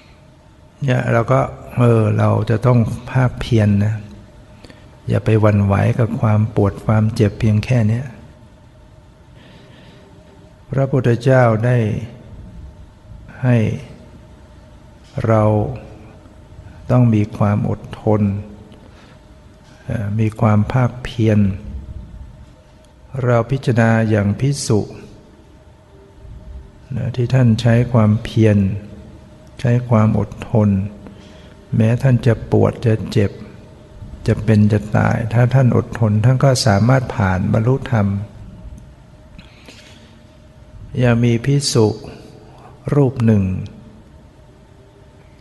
[0.05, 1.41] ๆเนี่ยเราก็
[1.79, 2.79] เออเราจะต้อง
[3.11, 3.95] ภาคเพียรนนะ
[5.09, 8.03] อย่าไปวันไหวกับความปวดความเจ็บเพียงแค่นี้
[10.71, 11.79] พระพุทธเจ้าได้
[13.43, 13.57] ให้
[15.27, 15.43] เรา
[16.91, 18.23] ต้องมีความอดทน
[20.21, 21.39] มีความภาคเพียร
[23.25, 24.81] เราพิจารณาอย่างพิสุ
[27.17, 28.59] ที่ท่านใช้ความเพียร
[29.61, 30.69] ใช้ความอดทน
[31.77, 33.31] แม้ท่านจะปวดจะเจ็บ
[34.27, 38.07] จะเป็นจะตาย ถ้าท่านอดทนท่านก็สามารถผ่านบรรลุธรรม
[41.03, 41.87] ย่ามีพิสุ
[42.95, 43.43] รูปหนึ่ง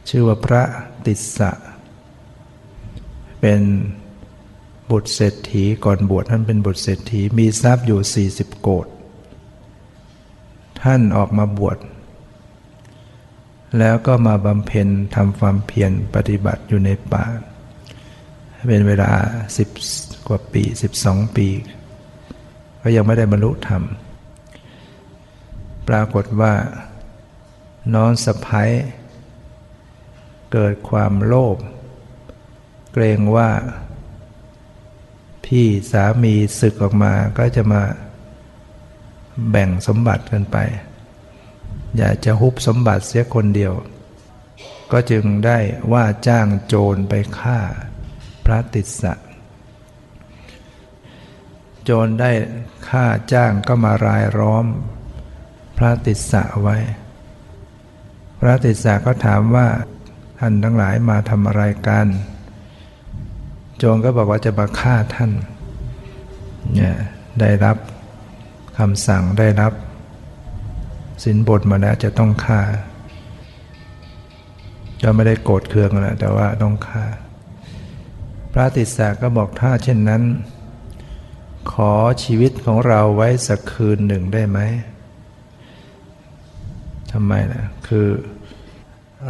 [0.09, 0.63] ชื่อว่าพระ
[1.05, 1.51] ติสสะ
[3.41, 3.61] เป็น
[4.91, 8.87] บุตรเศรษฐีก่อนบวชท่านเป็นบุตรเศรษฐีมีทรัพย์อยู่ 40 โกด
[10.81, 11.77] ท่านออกมาบวช
[13.79, 17.25] แล้วก็มาบำเพ็ญทำความเพียรปฏิบัติอยู่ในป่า
[18.67, 19.11] เป็นเวลา
[19.57, 19.69] สิบ
[20.27, 21.47] กว่าปีสิบสองปี
[22.81, 23.83] ก็ยังไม่ได้บรรลุธรรม
[25.87, 26.53] ปรากฏว่า
[27.95, 28.69] น้องสะพ้าย
[30.51, 31.57] เกิดความโลภ
[32.93, 33.49] เกรงว่า
[35.45, 37.81] พี่สามีศึกออกมาก็จะมา
[39.49, 40.57] แบ่งสมบัติกันไป
[41.97, 43.73] อยากจะฮุบสมบัติเสียคนเดียว
[44.91, 45.57] ก็จึงได้
[45.93, 47.59] ว่าจ้างโจรไปฆ่า
[48.45, 49.13] พระติสสะ
[51.83, 52.31] โจรได้
[52.89, 54.65] ฆ่าจ้างก็มารายล้อม
[55.77, 56.77] พระติสสะไว้
[58.39, 59.67] พระติสสะก็ถามว่า
[60.39, 62.07] ท่านทั้งหลายมาทำอะไรกัน
[63.77, 65.31] โจรก็บอกว่าจะมาฆ่าท่าน
[66.73, 66.95] เนี่ย
[67.39, 67.77] ได้รับ
[68.77, 69.73] คำสั่งได้รับ
[71.23, 72.61] สินบทมาแล้วจะต้องฆ่า
[75.03, 77.05] ก็ไม่ได้โกรธเคืองนะแต่ว่าต้องฆ่า
[78.51, 80.23] พระติสสะก็บอกถ้าเช่นนั้น
[81.73, 84.59] ขอชีวิตของเราไว้สักคืนหนึ่งได้ไหม
[87.11, 88.07] ทำไมนะคือ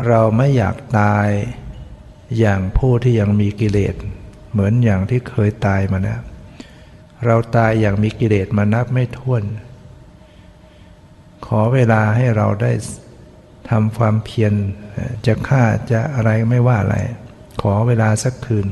[0.08, 1.28] เราไม่อยากตาย
[2.40, 3.96] อย่างผู้ที่ยังมีกิเลส
[4.52, 6.22] เหมือนอย่างที่เคยตายมาแล้ว
[7.26, 9.44] เราตายอย่างมีกิเลสมานับไม่ถ้วน
[11.46, 12.72] ขอเวลาให้เราได้
[13.70, 14.54] ทำความเพียร
[15.26, 16.98] จะฆ่าจะอะไรไม่ว่าอะไร
[17.62, 18.68] ขอเวลาสักคืน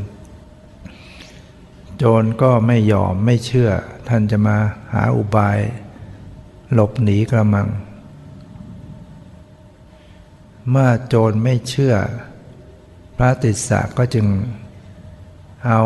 [2.02, 3.70] โจรก็ไม่ยอมไม่เชื่อ
[4.08, 4.58] ท่านจะมา
[4.94, 5.60] หาอุบาย
[6.74, 7.68] หลบหนีกระมัง
[10.70, 11.96] เมื่อโจรไม่เชื่อ
[13.18, 14.28] พระติสสะก็จึง
[15.68, 15.82] เอา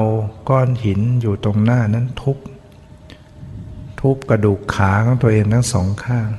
[0.50, 2.38] ก้อนหินอยู่ตรงหน้านั้นทุบ
[4.02, 6.30] ทุบกระดูกขาของตัวเองทั้งสองข้าง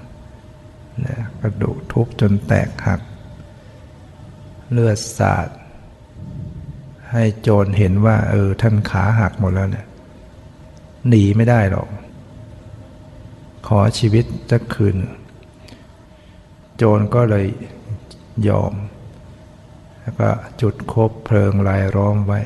[1.06, 3.00] นะกระดูกทุบจนแตกหัก
[4.70, 5.48] เลือดสาด
[7.14, 9.86] ให้โจรเห็นว่า เออ ท่านขาหักหมดแล้วเนี่ย
[11.08, 11.88] หนีไม่ได้หรอก
[13.66, 14.96] ขอชีวิตจะคืน
[16.76, 17.46] โจรก็เลย
[18.48, 18.72] ยอม
[20.00, 20.28] แล้วก็
[20.60, 22.40] จุดคบเพลิงลายร้อมไว้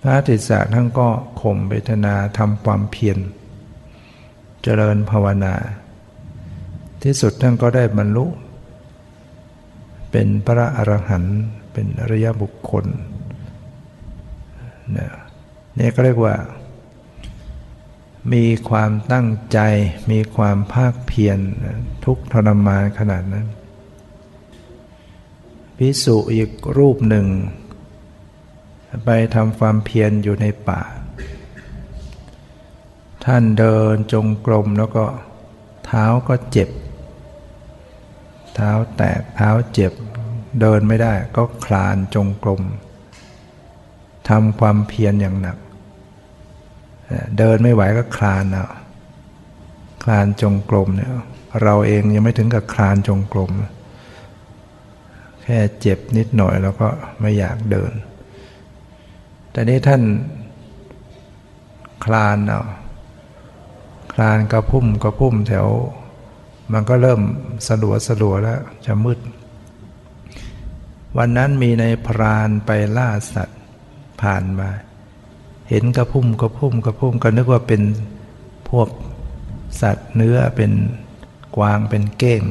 [0.00, 1.08] พระติสสะท่านก็
[1.40, 3.18] ข่มเวทนาทำความเพียร
[4.62, 5.54] เจริญภาวนา
[7.02, 8.26] ที่สุดท่านก็ได้บรรลุ
[10.10, 11.38] เป็นพระอรหันต์
[11.78, 12.86] เป็นอริยบุคคล
[14.92, 16.34] เนี่ยก็เรียกว่า
[18.32, 19.58] มีความตั้งใจ
[20.12, 21.38] มีความภาคเพียร
[22.04, 23.46] ทุกทรมานขนาดนั้น
[25.76, 27.26] พิสุอีกรูปหนึ่ง
[29.04, 30.82] ไปทำความเพียรอยู่ในป่า
[33.24, 35.04] ท่านเดินจงกรมแล้วก็
[35.86, 36.70] เท้าก็เจ็บ
[38.54, 39.92] เท้าแตกเท้าเจ็บ
[40.60, 42.62] เดินไม่ได้ ก็คลานจงกรม
[44.28, 45.58] ทำความเพียรอย่างหนัก
[47.38, 48.66] เดินไม่ไหวก็คลานเอา
[50.04, 51.10] คลานจงกรมเนี่ย
[51.62, 53.50] เราเองยังไม่ถึงกับคลานจงกรม
[55.42, 56.88] แค่เจ็บนิดหน่อยแล้วก็
[57.20, 57.92] ไม่อยากเดิน
[59.50, 60.02] แต่นี้ท่าน
[62.04, 62.62] คลานเอา
[64.14, 65.68] คลานกระพุ่มกระพุ่มแถว
[66.72, 67.20] มันก็เริ่ม
[67.66, 69.18] สลัวสลัวแล้วจะมืด
[71.16, 73.60] วันนั้นมีในพรานไปล่าสัตว์
[74.22, 74.70] ผ่านมา
[75.68, 77.82] เห็นกระพุ่มกระพุ่มกระพุ่มก็นึกว่าเป็น
[78.68, 78.88] พวก
[79.80, 80.72] สัตว์เนื้อเป็น
[81.56, 82.42] กวางเป็นเก้ง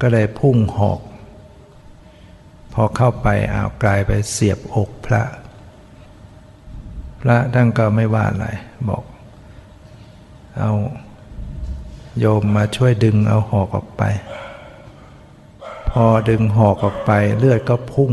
[0.00, 1.00] ก็เลยพุ่งหอก
[2.72, 5.22] พอเข้าไปอ้าวกลายไปเสียบอกพระ
[7.20, 8.46] พระท่านก็ไม่ว่าอะไร
[8.88, 9.04] บอก
[10.58, 10.72] เอา
[12.18, 14.02] โยมมาช่วยดึงเอาหอกออกไป
[15.92, 18.12] พอดึงหอกออกไปเลือดก็พุ่ง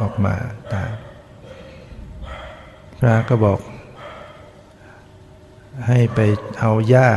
[0.00, 0.34] ออกมา
[0.72, 0.84] ตา
[2.98, 3.60] พระก็บอก
[5.86, 6.18] ให้ไป
[6.58, 7.08] เอาหญ้า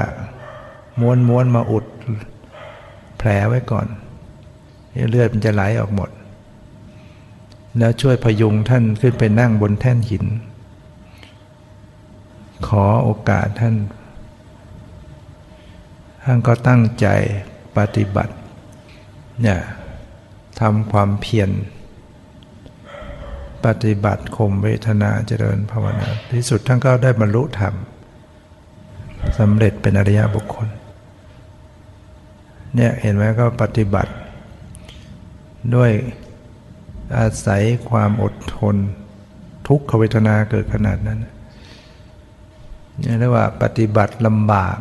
[0.99, 1.85] ม้วนม้วนมาอุด
[3.17, 3.87] แผลไว้ก่อน
[5.09, 6.09] เลือดมันจะไหลออกหมด
[7.77, 10.25] แล้วช่วยพยุงท่านขึ้นไปนั่งบนแท่นหิน
[12.67, 13.75] ขอโอกาสท่าน
[16.23, 17.07] ท่านก็ตั้งใจ
[17.77, 18.33] ปฏิบัติ
[19.41, 19.59] เนี่ย
[20.61, 21.49] ทำความเพียร
[23.65, 27.73] ปฏิบัติข่มเวทนาเจริญภาวนา ที่สุดท่านก็ได้บรรลุธรรม
[29.39, 30.67] สำเร็จเป็นอริยบุคคล
[32.75, 34.13] เนี่ยเห็นไหมก็ปฏิบัติ
[35.75, 35.91] ด้วย
[37.17, 38.75] อาศัยความอดทน
[39.67, 44.77] ทุกขเวทนาเกิดขนาดนั้นเนี่ยเรียกว่าปฏิบัติลำบาก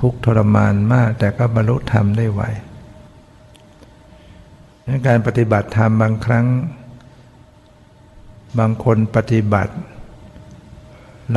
[0.00, 2.42] ทุกทรมานมากแต่ก็บรรลุธรรมได้ไว
[5.06, 6.46] การปฏิบัติธรรมบางครั้ง
[8.58, 9.74] บางคนปฏิบัติ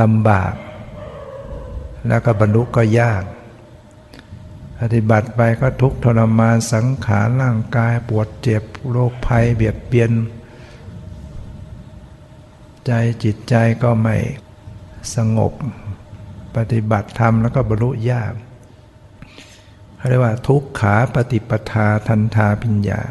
[0.00, 0.54] ลำบาก
[2.08, 3.22] แล้วก็บรรลุก็ยาก
[4.80, 10.12] ปฏิบัติไปก็ทุกทรมานสังขารร่างกายปวดเจ็บโรคภัยเบียดเบียน
[12.86, 12.92] ใจ
[13.24, 14.16] จิตใจก็ไม่
[15.14, 15.52] สงบ
[16.56, 18.32] ปฏิบัติธรรมแล้วก็บรรลุยาก
[19.96, 23.02] เขาเรียกว่าทุกขาปฏิปทาทันทาปิญญา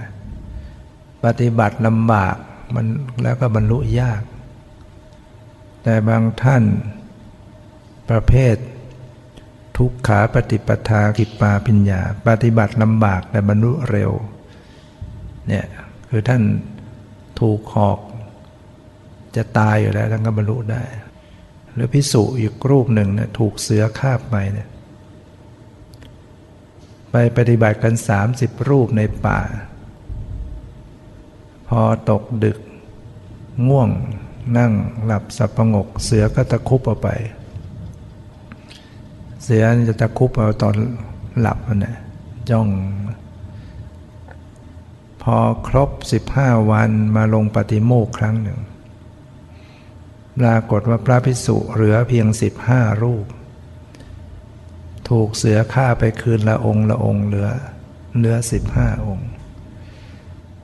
[1.24, 2.36] ปฏิบัติลำบาก
[2.76, 2.86] มัน
[3.24, 4.22] แล้วก็บรรลุยาก
[5.84, 6.64] แต่บางท่าน
[8.10, 8.56] ประเภท
[9.78, 14.12] ทุกขาปฏิปทากิปาปิญญา ปฏิบัติลำบากแต่บรรลุเร็ว
[15.48, 15.66] เนี่ย
[16.10, 16.42] คือท่าน
[17.40, 18.00] ถูกหอก
[19.36, 20.84] จะตายอยู่แล้วท่านก็บรรลุได้
[21.74, 24.68] หรือพิสุอีกรูปหนึ่งเนี่ยถูกเสือคาบไปเนี่ย
[27.12, 29.40] ไปปฏิบัติกันสามสิบรูปในป่า
[31.68, 32.58] พอตกดึก
[33.68, 33.90] ง่วง
[34.58, 34.72] นั่ง
[35.06, 37.10] หลับสับประงก เสือก็ตะคุบเอาไป
[39.44, 40.76] เสือจะตะคุบเอาตอน
[41.40, 41.96] หลับนะ
[42.50, 42.68] จ้อง
[45.22, 45.38] พอ
[45.68, 48.60] ครบสิบห้าวันมาลงปฏิโมกครั้งหนึ่ง
[50.40, 53.26] ปรากฏว่าพระพิสุเหลือเพียงสิบห้ารูป
[55.10, 57.50] ถูกเสือฆ่าไปคืนละองค์ละองค์เหลือ
[58.18, 59.28] เหลือสิบห้าองค์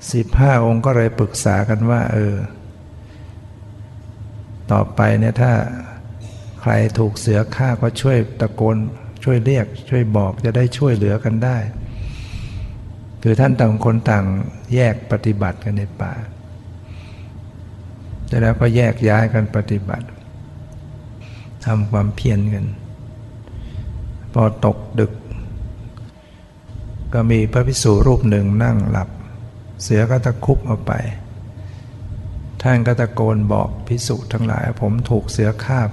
[0.09, 2.35] สิบห้าองค์ก็เลยปรึกษากันว่า เออ
[4.71, 5.53] ต่อไปเนี่ยถ้า
[6.61, 8.77] ใครถูกเสือฆ่าก็ช่วยตะโกน
[9.23, 11.57] ช่วยเรียก ช่วยบอกจะได้ช่วยเหลือกันได้
[13.23, 14.25] คือท่านต่างคนต่าง
[14.73, 16.13] แยกปฏิบัติกันในป่า
[18.41, 20.07] แล้วก็แยกย้ายกันปฏิบัติ
[21.65, 22.65] ทำความเพียรกัน
[24.33, 25.11] พอตกดึก
[27.13, 29.09] ก็มีพระพิสุรูปหนึ่งนั่งหลับ
[29.83, 30.91] เสือก็ตะคุบเอาไป
[32.61, 35.89] ท่านก็ตะโกนบอกพิสุทั้งหลาย ผมถูกเสือคาบ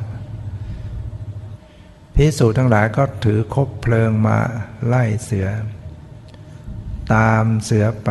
[2.17, 4.39] พิสุทั้งหลายก็ถือคบเพลิงมา
[4.87, 5.49] ไล่เสือ
[7.15, 8.11] ตามเสือไป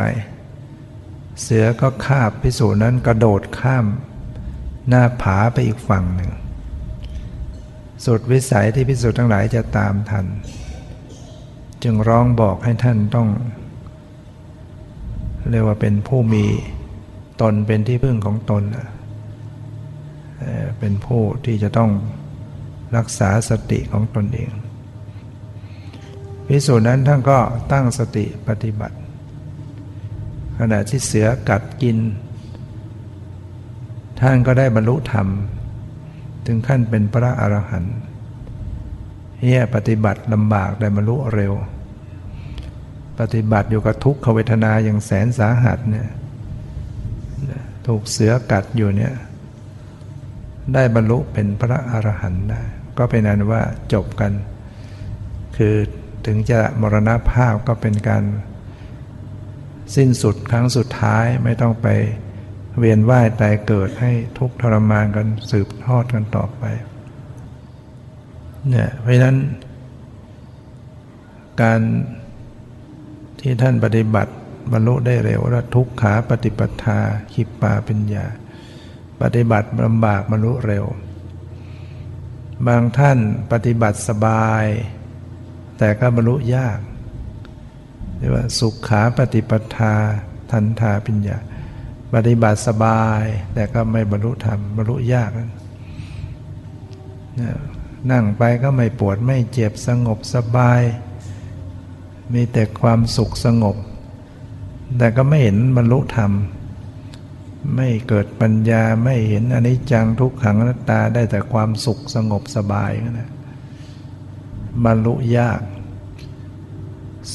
[1.41, 3.85] เสือก็คาบพิสุนั้นกระโดดข้าม
[4.87, 6.31] หน้าผาไปอีกฝั่งหนึ่ง
[8.05, 10.25] สุดวิสัยที่พิสุทั้งหลายจะตามทัน
[11.83, 13.27] จึงร้องบอกให้ท่านต้อง
[15.51, 16.45] เรียกว่าเป็นผู้มี
[17.41, 18.63] ตนเป็นที่พึ่งของตน
[20.79, 21.91] เป็นผู้ที่จะต้อง
[22.97, 24.51] รักษาสติของตนเอง
[26.47, 27.37] พิสูจน์นั้นท่านก็
[27.71, 28.97] ตั้งสติปฏิบัติ
[30.59, 31.97] ขณะที่เสือกัดกิน
[34.19, 35.27] ท่านก็ได้บรรลุธรรม
[36.45, 37.97] ถึงขั้นเป็นพระอรหันต์
[39.39, 41.53] เฮียปฏิบัติลำบากได้บรรลุเร็ว
[43.19, 46.07] ปฏิบัติอยู่กับทุกขเวทนาอย่างแสนสาหัสเนี่ย
[47.87, 49.13] ถูกเสือกัดอยู่เนี่ย
[50.73, 52.61] ได้บรรลุเป็นพระอรหันต์ได้
[52.97, 53.61] ก็เป็นนั้นว่า
[53.93, 54.31] จบกัน
[55.57, 55.75] คือ
[56.25, 58.23] ถึงจะมรณภาพก็เป็นการ
[59.95, 61.87] สิ้นสุดครั้งสุดท้ายไม่ต้องไป
[62.79, 66.63] เวียนว่ายตายเกิดให้ทุกทรมานกันสืบทอดกันต่อไป
[68.69, 69.37] เนี่ยเพราะฉะนั้น
[71.61, 71.79] การ
[73.39, 74.31] ที่ท่านปฏิบัติ
[74.71, 76.99] บรรลุได้เร็วและทุกขาปฏิปทา
[77.33, 78.25] ขิปปาปัญญา
[79.21, 80.85] ปฏิบัติลำบากบรรลุเร็ว
[82.67, 83.19] บางท่าน
[83.51, 84.65] ปฏิบัติสบาย
[85.77, 86.79] แต่ก็บรรลุยาก
[88.17, 89.93] เรียกว่าสุขขาปฏิปทา
[90.51, 91.37] ทันทาปัญญา
[92.13, 93.23] ปฏิบัติสบาย
[93.53, 95.51] แต่ก็ไม่บรรลุธรรมบรรลุยากนั้น
[98.11, 100.81] นั่งไปก็ไม่ปวดไม่เจ็บสงบสบาย
[102.33, 103.77] มีแต่ความสุขสงบ
[104.97, 106.31] แต่ก็ไม่เห็นบรรลุธรรม
[107.75, 113.29] ไม่เกิดปัญญาไม่เห็นอนิจจังทุกขังอนัตตาได้แต่ความสุขสงบสบายนะ
[114.85, 115.61] บรรลุยาก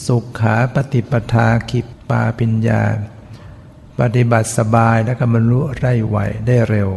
[0.07, 2.83] สุขขาปฏิปทาคิปปาปิญญา
[4.01, 6.91] ปฏิบัติสบายแล้วก็บรรลุไร้ไหวได้เร็ว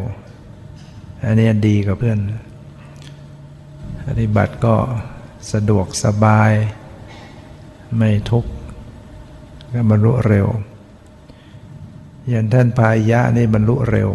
[1.24, 2.20] อันนี้ดีกับเพื่อน
[4.08, 4.76] ปฏิบัติก็
[5.52, 6.52] สะดวกสบาย
[7.98, 8.52] ไม่ทุกข์
[9.74, 10.48] ก็บรรลุเร็ว
[12.30, 14.10] อย่างท่านพายะนี่บรรลุเร็ว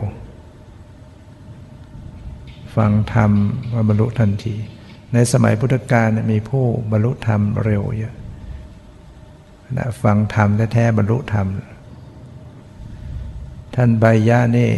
[2.76, 3.30] ฟังธรรม
[3.72, 4.54] มาบรรลุทันที
[5.12, 8.14] ในสมัยพุทธกาลมีผู้บรรลุธรรมเร็วเยอะ
[9.76, 11.46] นะฟังธรรมแท้ๆบรรลุธรรม
[13.74, 14.70] ท่านใบยะนี่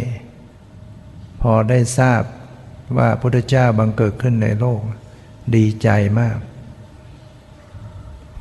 [1.40, 2.22] พอได้ทราบ
[2.96, 4.80] ว่าพุทธเจ้าบังเกิดขึ้นในโลก
[5.54, 5.88] ดีใจ
[6.20, 6.38] มาก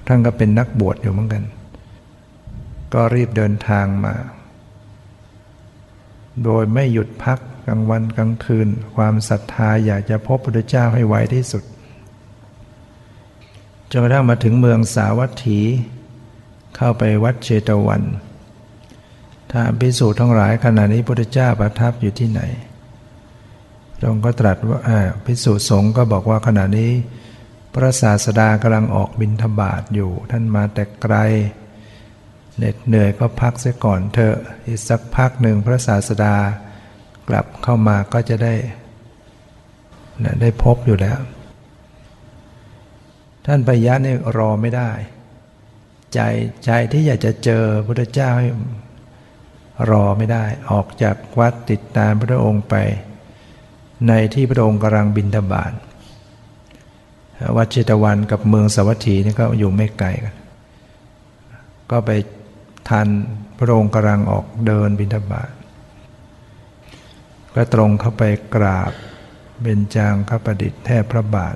[0.07, 1.43] ท่านก็เป็นนักบวชอยู่เหมือนกัน
[2.93, 4.13] ก็รีบเดินทางมา
[6.43, 11.63] โดยไม่หยุดพักกลางวันกลางคืน ความศรัทธาอยากจะพบพุทธเจ้าให้ไวที่สุด
[13.91, 15.59] จนกระทั่งมาถึงเมืองสาวัตถี
[16.75, 18.03] เข้าไปวัดเชตวัน
[19.51, 22.41] ถ้าพิสูจน์ทั้งหลายขณะนี้พุทธเจ้าประทับอยู่ที่ไหน
[23.99, 24.79] พรงก็ตรัสว่า
[25.25, 26.91] พิสูจน์สงฆ์ก็บอกว่าขณะนี้
[27.73, 31.15] พระศาสดากำลังออกบินทบาทอยู่ ท่านมาแต่ไกล
[32.57, 36.35] เหน็ดเหนื่อยก็พักเสียก่อนเถอะอีกสักพักหนึ่งพระศาสดา
[37.27, 38.53] กลับเข้ามาก็จะได้
[40.41, 41.19] ได้พบอยู่แล้ว
[43.45, 44.91] ท่านปยะนี่รอไม่ได้
[46.13, 46.19] ใจ
[46.65, 48.47] ใจที่อยากจะเจอพระเจ้าให้
[49.89, 52.75] รอไม่ได้ ออกจากวัดติดตามพระองค์ไป
[54.07, 55.71] ในที่พระองค์กำลังบินทบาท
[57.55, 60.35] วัดเจตวันกับเมืองสวัสดีนี่ก็อยู่ไม่ไกลกัน
[61.91, 62.11] ก็ไป
[62.89, 63.07] ทัน
[63.59, 65.51] พระองค์กำลังออกเดินบินทบาท
[67.55, 68.23] ก็ตรงเข้าไป
[68.55, 68.91] กราบ
[69.61, 71.55] เบญจางขประดิษฐ์แทบพระบาท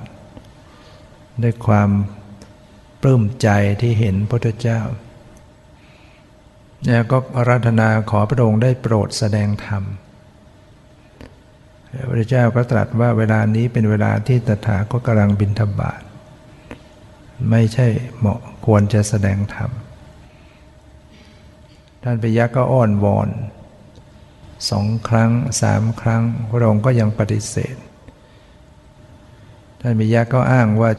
[1.42, 1.90] ด้วยความ
[3.02, 3.48] ปลื้มใจ
[3.80, 4.80] ที่เห็นพระเจ้า
[6.84, 9.82] เนี่ยก็อาราธนาขอพระองค์ได้โปรดแสดงธรรม
[12.08, 16.00] พระเจ้าก็ตรัสว่าเวลานี้เป็นเวลาที่ตถาคตกำลังบินทบาท
[17.50, 17.86] ไม่ใช่
[18.18, 19.70] เหมาะควรจะแสดงธรรม
[22.02, 23.28] ท่านปิยะก็อ้อนวอน
[24.70, 25.30] สองครั้ง
[25.60, 27.76] สามครั้ง พระองค์ก็ยังปฏิเสธ
[29.80, 30.90] ท่านปิยะก็อ้างว่า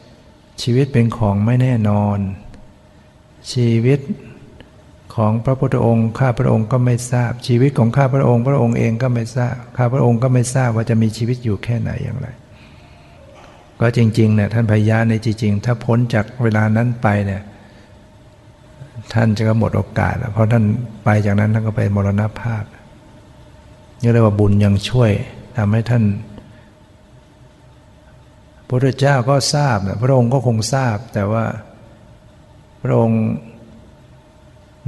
[0.62, 2.18] ชีวิตเป็นของไม่แน่นอน
[3.52, 4.00] ชีวิต
[5.18, 12.28] ของพระพุทธองค์ ข้าพระองค์ก็ไม่ทราบ ชีวิตของข้าพระองค์ พระองค์เองก็ไม่ทราบ ข้าพระองค์ก็ไม่ทราบว่าจะมีชีวิตอยู่แค่ไหนอย่างไร
[13.80, 17.42] ก็จริงๆเนี่ยท่านพญาในจริง ๆ ถ้าพ้นจากเวลานั้นไปเนี่ย
[19.14, 20.64] ท่านจะก็หมดโอกาส เพราะท่าน
[21.04, 22.64] ไปจากนั้นท่านก็ไปมรณภาพ
[24.02, 25.10] นี่เรียกว่าบุญยังช่วย
[25.56, 26.04] ทำให้ท่าน
[28.68, 31.44] พระเจ้าก็ทราบนะพระองค์ก็คงทราบ แต่ว่า
[32.82, 33.22] พระองค์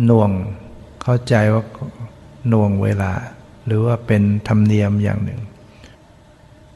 [0.05, 0.31] หน่วง
[1.03, 1.63] เข้าใจว่า
[2.49, 3.13] หน่วงเวลา
[3.67, 5.41] หรือว่าเป็นธรรมเนียมอย่างหนึ่ง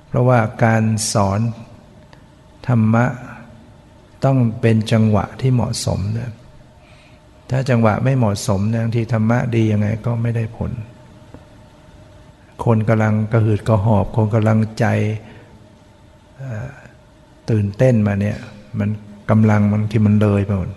[0.07, 1.41] เพราะว่าการสอน
[2.69, 3.05] ธรรมะ
[4.25, 6.31] ต้องเป็นจังหวะที่เหมาะสมเนี่ย
[7.51, 10.73] ถ้าจังหวะไม่เหมาะสมบางทีธรรมะดียังไงก็ไม่ได้ผล
[12.65, 14.87] คนกำลังกระหืดกระหอบ คนกำลังใจ
[17.51, 18.39] ตื่นเต้นมาเนี่ย
[18.79, 18.91] มัน
[19.31, 20.71] กำลังมันที่มันเลยไปหมด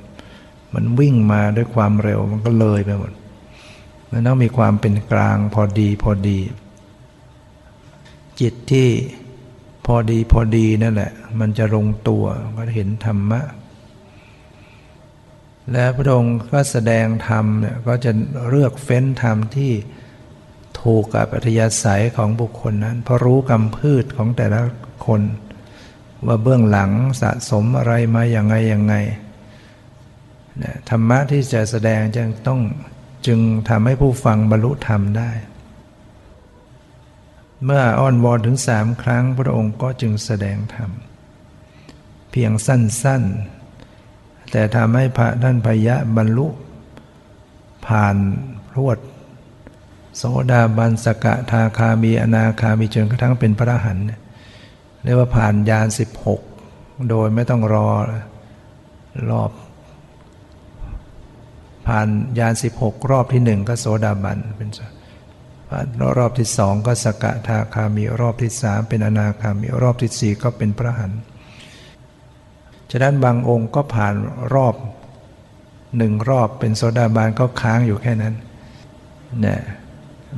[0.74, 3.12] มันวิ่งมาด้วยความเร็วมันก็เลยไปหมด
[4.12, 6.40] มันต้องมีความเป็นกลางพอดีพอดี
[8.40, 8.90] จิตที่
[9.86, 13.42] พอดีพอดีนั่นแหละ มันจะลงตัวก็เห็นธรรมะ
[15.72, 18.12] และพระองค์ก็แสดงธรรมเนี่ยก็จะ
[18.50, 19.72] เลือกเฟ้นธรรมที่
[20.82, 24.62] ถูกกับอัธยาศัยของบุคคลนั้นเพราะรู้กรรมพืชของแต่ละ
[25.06, 25.22] คน
[26.26, 26.92] ว่าเบื้องหลัง
[27.22, 28.96] สะสมอะไรมาอย่างไงอย่างไง
[30.90, 32.62] ธรรมะที่จะแสดงจึงต้อง
[33.28, 33.40] จึง
[33.70, 35.32] ทำให้ผู้ฟังบรรลุธรรมได้
[37.66, 40.92] เมื่ออ้อนวอนถึงสามครั้งพระองค์ก็จึงแสดงธรรม
[42.32, 46.48] เพียงสั้นๆ แต่ทำให้พระท่านพยะบรรลุ
[47.88, 48.16] ผ่าน
[48.72, 48.98] พรวด
[50.18, 53.98] โสดาบันสกะทาคามีอนาคามีจนกระทั่งเป็นพระหัน
[55.04, 56.42] เรียกว่าผ่านยานสิบหก
[57.10, 57.90] โดยไม่ต้องรอ
[59.30, 59.52] รอบ
[61.88, 62.08] ผ่าน
[62.40, 64.70] ยานสิบหกรอบที่หนึ่งก็โสดาบันเป็น
[65.70, 71.12] ผ่านรอบที่สองก็สกทาคามีรอบที่สามเป็นอนาคามีรอบที่สี่ก็เป็นพระหัน
[72.92, 74.16] ฉะนั้นบางองค์ก็ผ่าน
[74.54, 74.76] รอบ
[75.98, 78.36] หนึ่งรอบเป็นโสดาบันก็ค้างอยู่แค่นั้น
[79.42, 79.60] เนี่ย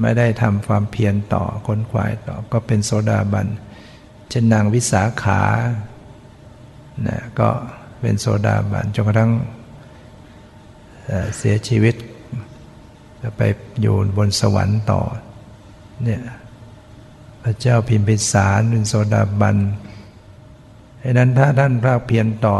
[0.01, 3.47] ไม่ได้ทำความเพียรต่อค้นควายต่อก็เป็นโสดาบัน
[4.29, 5.41] เช่นนางวิสาขา
[7.03, 7.49] เนะก็
[8.01, 9.31] เป็นโซดาบันจนกระทั่ง
[11.37, 11.95] เสียชีวิต
[13.21, 13.41] จะไป
[13.81, 15.01] อยู่บนสวรรค์ต่อ
[16.03, 16.21] เนี่ย
[17.43, 19.57] พระเจ้าพิมพิสารเป็นโสดาบัน
[21.03, 22.57] ดังนั้นถ้าท่านภาคเพียรต่อ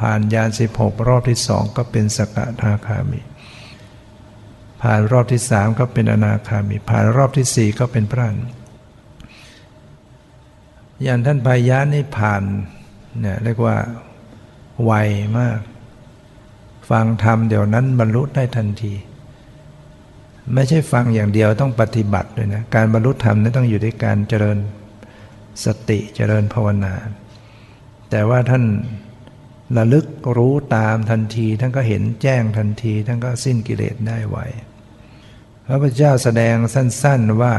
[0.00, 3.20] ผ่านยานสิบหกรอบที่สองก็เป็นสกทาคามี
[4.82, 8.36] ผ่านรอบที่สามก็เป็นอนาคามี ผ่านรอบที่สี่ก็เป็นพระน
[11.02, 12.42] อย่างท่านพายะนี่ผ่าน
[13.20, 13.76] เนี่ยเรียกว่า
[14.84, 14.92] ไว
[15.38, 15.58] มาก
[16.90, 18.94] ฟังธรรมเดี๋ยวนั้นบรรลุได้ทันที
[20.54, 24.58] ไม่ใช่ฟังอย่างเดียวต้องปฏิบัติด้วยนะการบรรลุธรรมนี่ต้องอยู่ด้วยการเจริญ
[25.64, 26.94] สติเจริญภาวนา
[28.10, 28.64] แต่ว่าท่าน
[29.76, 30.06] ระลึก
[30.36, 34.38] รู้ตามทันที ท่านก็เห็นแจ้งทันที ท่านก็สิ้นกิเลสได้ไว
[35.66, 37.54] พระพุทธเจ้าแสดงสั้น ๆว่า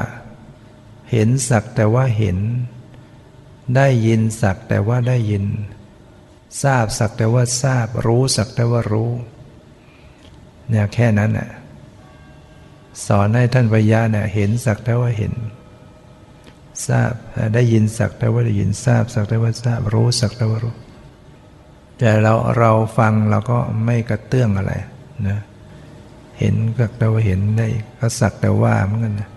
[1.11, 2.37] เห็นสักแต่ว่าเห็น
[3.75, 5.45] ได้ยินสักแต่ว่าได้ยิน
[6.61, 9.11] ทราบสักแต่ว่าทราบรู้สักแต่ว่ารู้
[10.69, 11.49] เนี่ยแค่นั้นน่ะ
[13.07, 15.33] สอนให้ท่านวิยาเนี่ยเห็นสักแต่ว่าเห็น
[16.87, 17.11] ทราบ
[17.53, 20.75] ได้ยินสักแต่ว่าได้ยินทราบสักแต่ว่าทราบรู้สักแต่ว่ารู้
[21.99, 24.73] แต่เราเราฟังเราก็ไม่กระเตื้องอะไร
[25.27, 25.39] นะ
[26.39, 27.67] เห็นสักแต่ว่าเห็นได้
[27.99, 29.29] ก็สักแต่ว่าเหมือนกันนะ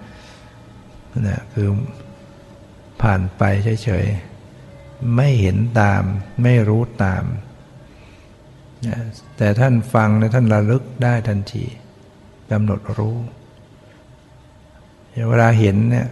[1.28, 1.68] นะคือ
[3.02, 3.42] ผ่านไป
[3.84, 4.35] เฉยๆ
[5.14, 6.02] ไม่เห็นตาม
[6.42, 7.24] ไม่รู้ตาม
[9.36, 11.64] แต่ท่านฟังและท่านระลึกได้ทันที
[12.50, 13.16] กำหนดรู้
[15.28, 16.08] เวลาเห็นเนี่ย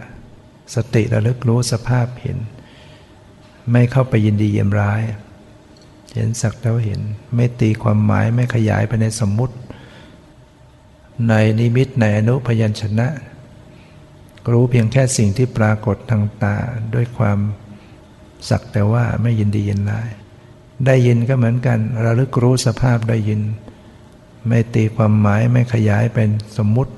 [0.75, 2.37] สติระลึกรู้สภาพเห็น
[3.71, 5.01] ไม่เข้าไปยินดีเยี่ยมร้าย
[6.13, 7.01] เห็นสักแต่ว่าเห็น
[7.35, 9.55] ไม่ตีความหมายไม่ขยายไปในสมมุติ
[11.29, 13.07] ในนิมิตในอนุพยัญชนะ
[14.51, 16.57] รู้เพียงแค่สิ่งที่ปรากฏทางตา
[16.93, 17.39] ด้วยความ
[18.49, 20.09] สักแต่ว่าไม่ยินดียินร้าย
[20.85, 23.41] ได้ยินก็เหมือนกันระลึกรู้สภาพได้ยิน
[24.47, 26.93] ไม่ตีความหมายไม่ขยายเป็นสมมุติ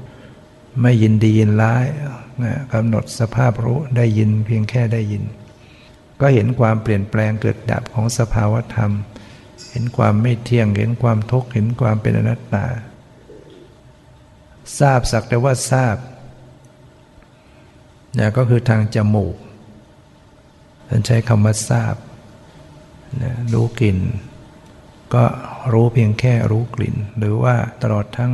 [0.82, 1.86] ไม่ยินดียินร้าย
[2.74, 5.24] กำหนดสภาพรู้ได้ยินเพียงแค่ได้ยิน
[6.22, 8.92] ก็เห็นความเปลี่ยนแปลงเกิดดับของสภาวธรรม
[9.72, 12.66] เห็นความไม่เที่ยงเห็นความทุกข์เห็นความเป็นอนัตตา
[14.80, 15.98] ทราบสักแต่ว่าทราบ
[18.18, 19.36] นะก็คือทางจมูก
[20.88, 21.96] ท่านใช้คำว่าทราบ
[23.22, 24.00] นะรู้กลิ่น
[25.14, 25.24] ก็
[25.74, 28.32] รู้เพียงแค่รู้กลิ่น หรือว่าตลอดทั้ง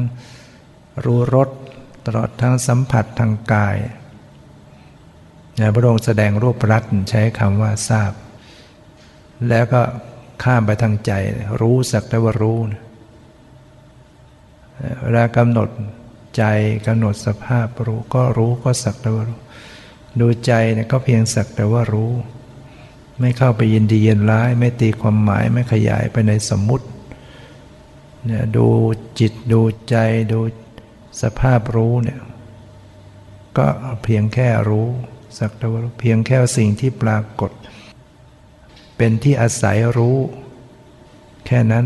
[1.05, 1.49] รู้รส
[2.05, 3.77] ตลอดทั้งสัมผัสทางกาย
[5.59, 8.11] นะพระองค์แสดงรูปรัตน์ใช้คำว่าทราบ
[9.49, 9.81] แล้วก็
[10.43, 11.11] ข้ามไปทางใจ
[11.61, 12.59] รู้สักแต่ว่ารู้
[15.01, 15.69] เวลากำหนด
[16.37, 16.43] ใจ
[16.87, 19.39] กำหนดสภาพรู้ก็รู้ก็สักแต่ว่ารู้
[20.19, 22.11] ดูใจเนี่ยก็เพียงสักแต่ว่ารู้
[23.19, 26.87] ไม่เข้าไปยินดียินร้าย ไม่ตีความหมายไม่ขยายไปในสมมุติ
[28.25, 28.67] เนี่ยดู
[29.19, 29.95] จิตดูใจ
[30.31, 30.39] ดู
[31.21, 32.19] สภาพรู้เนี่ย
[33.57, 33.65] ก็
[34.03, 34.87] เพียงแค่รู้
[35.37, 37.51] สักแต่ว่าเพียงแค่สิ่งที่ปรากฏ
[38.97, 40.17] เป็นที่อาศัยรู้
[41.45, 41.85] แค่นั้น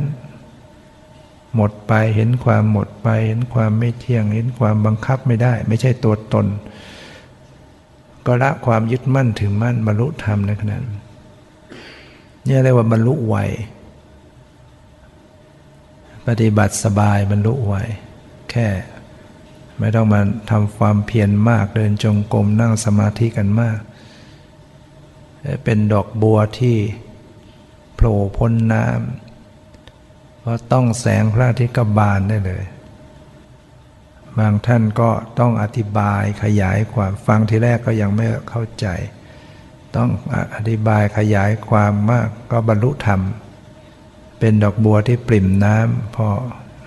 [1.55, 6.45] หมดไปเห็นความหมดไปเห็นความไม่เที่ยง เห็นความบังคับไม่ได้ ไม่ใช่ตัวตน
[8.25, 10.97] ก็ละความยึดมั่นถือมั่นบรรลุธรรมในขณะนั้น
[12.47, 13.35] นี่เรียกว่าบรรลุไว
[16.27, 17.75] ปฏิบัติสบายบรรลุไว
[18.51, 18.67] แค่
[19.79, 20.21] ไม่ต้องมา
[20.51, 23.79] ทำความเพียรมากเดินจงกรมนั่งสมาธิกันมาก
[25.63, 26.77] เป็นดอกบัวที่
[27.95, 32.63] โผล่พ้นน้ำเพราะต้องแสงพระอาทิตย์ก็บานได้เลย
[34.37, 38.87] บางท่านก็ต้องอธิบายขยายความฟังทีแรกก็ยังไม่เข้าใจ
[39.95, 40.09] ต้อง
[40.55, 43.21] อธิบายขยายความมากก็บรรลุธรรม
[44.39, 46.27] เป็นดอกบัวที่ปริ่มน้ำพอ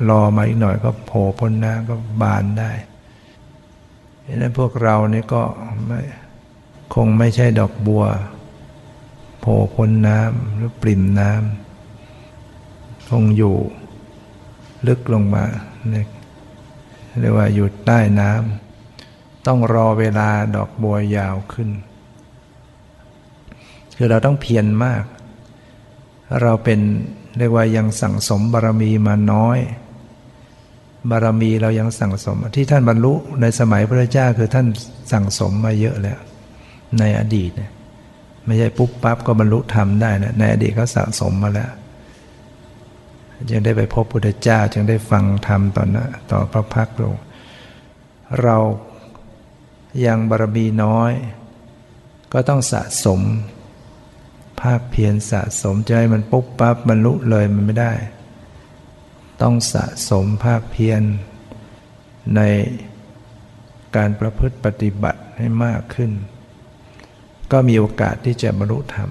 [0.08, 2.72] รอมาอีกหน่อยก็โผล่พ้นน้ำก็บานได้
[4.26, 5.42] ดังนั้นพวกเรานี่ก็
[5.86, 6.00] ไม่
[6.94, 8.04] คงไม่ใช่ดอกบัว
[9.40, 13.56] โผล่พ้นน้ำหรือปริ่มน้ำคงอยู่
[14.86, 15.44] ลึกลงมา
[15.90, 16.06] เนี่ย
[17.20, 21.68] เรียกว่าอยู่ใต้น้ำต้องรอเวลาดอกบัวยาวขึ้น
[24.02, 25.04] คือเราต้องเพียรมาก
[26.42, 26.80] เราเป็น
[27.38, 29.58] เรียกว่ายังสั่งสมบารมีมาน้อย
[31.10, 34.66] บารมีเรายังสั่งสม ที่ท่านบรรลุในสมัยพระเจ้าคือท่าน
[35.12, 36.18] สั่งสมมาเยอะแล้ว
[36.98, 37.70] ในอดีตเนี่ย
[38.46, 41.70] ไม่ใช่ปุ๊บปั๊บก็บรรลุธรรมได้นะในอดีตเขาสะสมมาแล้ว
[43.50, 47.14] จึงได้ไปพบพุทธเจ้า จึงได้ฟังธรรมตอนนะต่อพระพักลง
[48.42, 48.56] เรา
[50.06, 51.12] ยังบารมีน้อย
[52.32, 53.22] ก็ต้องสะสม
[54.62, 57.92] ภาคเพียรสะสมใจมันปุ๊บปั๊บบรรลุเลยมันไม่ได้
[59.42, 61.02] ต้องสะสมภาคเพียร
[62.36, 62.40] ใน
[63.96, 66.10] การประพฤติปฏิบัติให้มากขึ้น
[67.52, 69.10] ก็มีโอกาสที่จะบรรลุธรรม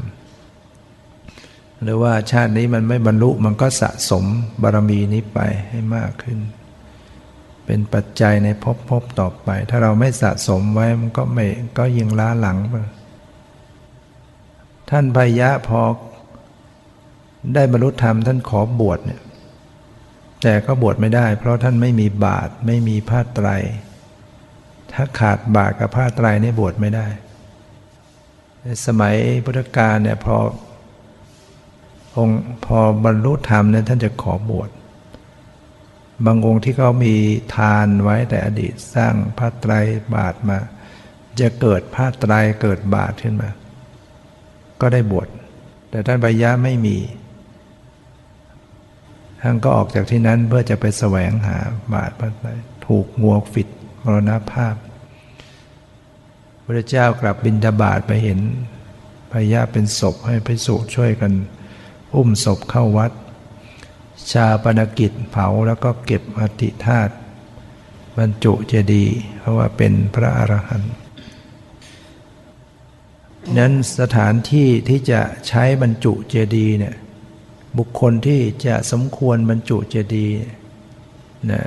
[1.82, 4.26] หรือว่าชาตินี้มันไม่บรรลุมันก็สะสม
[4.62, 5.40] บารมีนี้ไป
[5.70, 6.40] ให้มากขึ้น
[7.66, 11.46] เป็นปัจจัยในภพภพต่อไป ถ้าเราไม่สะสมไว้มันก็ไม่
[11.78, 12.76] ก็ยิงล้าหลังไป
[14.90, 15.82] ท่านพยะพอ
[17.54, 19.22] ได้บรรลุธรรมท่านขอบวชเนี่ย
[20.44, 23.50] แต่ก็บวชไม่ได้ เพราะท่านไม่มีบาตรไม่มีผ้าไตร
[24.94, 27.08] ถ้าขาดบาตรกับผ้าไตรเนี่ยบวชไม่ได้
[28.62, 29.16] ในสมัย
[29.46, 30.38] พุทธกาลเนี่ยพอ
[32.18, 34.70] องค์พอบรรลุธรรมเนี่ยท่านจะขอบวช
[36.26, 37.16] บางองค์ที่เขามี
[37.56, 39.74] ทานไว้แต่อดีตสร้างผ้าไตร
[40.16, 40.60] บาตรมา
[41.40, 43.50] จะเกิดผ้าไตรเกิดบาตรขึ้นมา
[44.82, 45.28] ก็ได้บวช
[45.90, 46.98] แต่ท่านใบยะไม่มี
[49.42, 51.58] ท่านก็ออกจากที่นั้นเพื่อจะไปแสวงหา
[51.94, 52.54] บาทพระ
[52.86, 53.68] ถูกงัวฟิด
[54.04, 54.76] มรณภาพ
[56.64, 58.40] พระเจ้ากลับบินทบาทไปเห็น
[59.32, 61.34] พญาเป็นศพให้พิสุช่วยกัน
[62.16, 63.12] อุ้มศพเข้าวัด
[64.32, 67.14] ชาปนกิจเผาแล้วก็เก็บอธิธาตุ
[68.18, 70.94] บรรจุเจดีย์เพราะว่าเป็นพระอรหันต์
[73.58, 76.96] นั้นสถานที่ที่จะใช้บรรจุเจดีย์เนี่ย
[77.78, 80.38] บุคคลที่จะสมควรบรรจุเจดีย์
[81.52, 81.62] นะ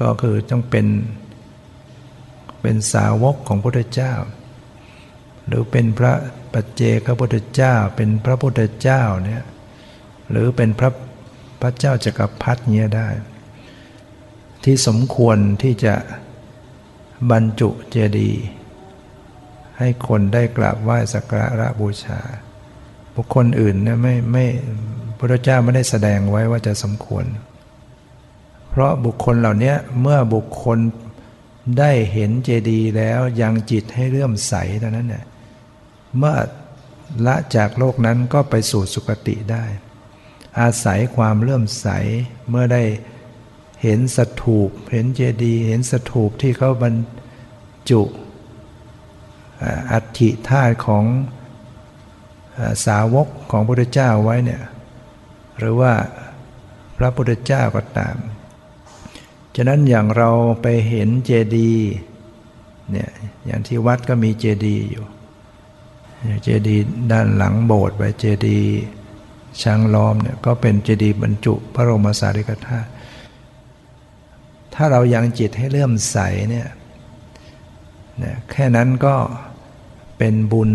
[0.00, 0.86] ก็คือต้องเป็น
[2.62, 4.14] เป็นสาวกของพระพุทธเจ้า
[5.46, 6.12] หรือเป็นพระ
[6.52, 9.42] ปัจเจกพุทธเจ้า เป็นพระพุทธเจ้าเนี่ย
[10.30, 10.90] หรือเป็นพระ
[11.60, 13.08] พระเจ้าจักรพรรดิเนี้ยได้
[14.64, 15.94] ที่สมควรที่จะ
[17.30, 18.42] บรรจุเจดีย์
[19.78, 22.20] ให้คนได้กราบไหว้สักการะบูชา
[23.14, 24.44] บุคคลอื่นเนี่ยไม่ไม่
[25.18, 27.24] พระเจ้าไม่ได้แสดงไว้ว่าจะสมควร
[28.70, 30.78] เพราะบุคคลเหล่านี้เมื่อบุคคล
[31.78, 35.24] ได้เห็นเจดีย์แล้วยังจิตให้เลื่อมใสเท่านั้นเนี่ย
[36.18, 36.36] เมื่อ
[37.26, 39.64] ละจากโลกนั้นก็ไปสู่สุคติได้
[40.60, 41.88] อาศัยความเลื่อมใส
[42.48, 42.82] เมื่อได้
[43.82, 46.94] เห็นสถูป เห็นเจดีย์เห็นสถูปที่เขาบรร
[47.90, 48.02] จุ
[49.92, 51.04] อัฐิธาตุของ
[52.86, 54.62] สาวกของพระพุทธเจ้าไว้เนี่ย
[55.58, 55.92] หรือว่า
[56.98, 58.16] พระพุทธเจ้าก็ตาม
[59.56, 60.30] ฉะนั้นอย่างเรา
[60.62, 61.88] ไปเห็นเจดีย์
[62.90, 63.10] เนี่ย
[63.46, 65.04] อย่างที่วัดก็มีเจดีย์อยู่
[66.42, 66.82] เจดีย์
[67.12, 68.70] ด้านหลังโบสถ์ไปเจดีย์
[69.62, 72.88] ช้างล้อมเนี่ยก็เป็นเจดีย์บรรจุพระบรมสารีริกธาตุ
[74.74, 76.18] ถ้าเรายังจิตให้เลื่อมใส
[76.50, 76.68] เนี่ย
[78.18, 79.14] เนี่ยแค่นั้นก็
[80.24, 80.72] เป็นบุญ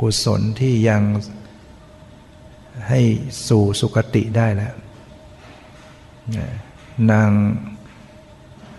[0.00, 1.02] กุศลที่ยัง
[2.88, 3.00] ให้
[3.48, 4.74] สู่สุคติได้แล้ว
[7.10, 7.30] นาง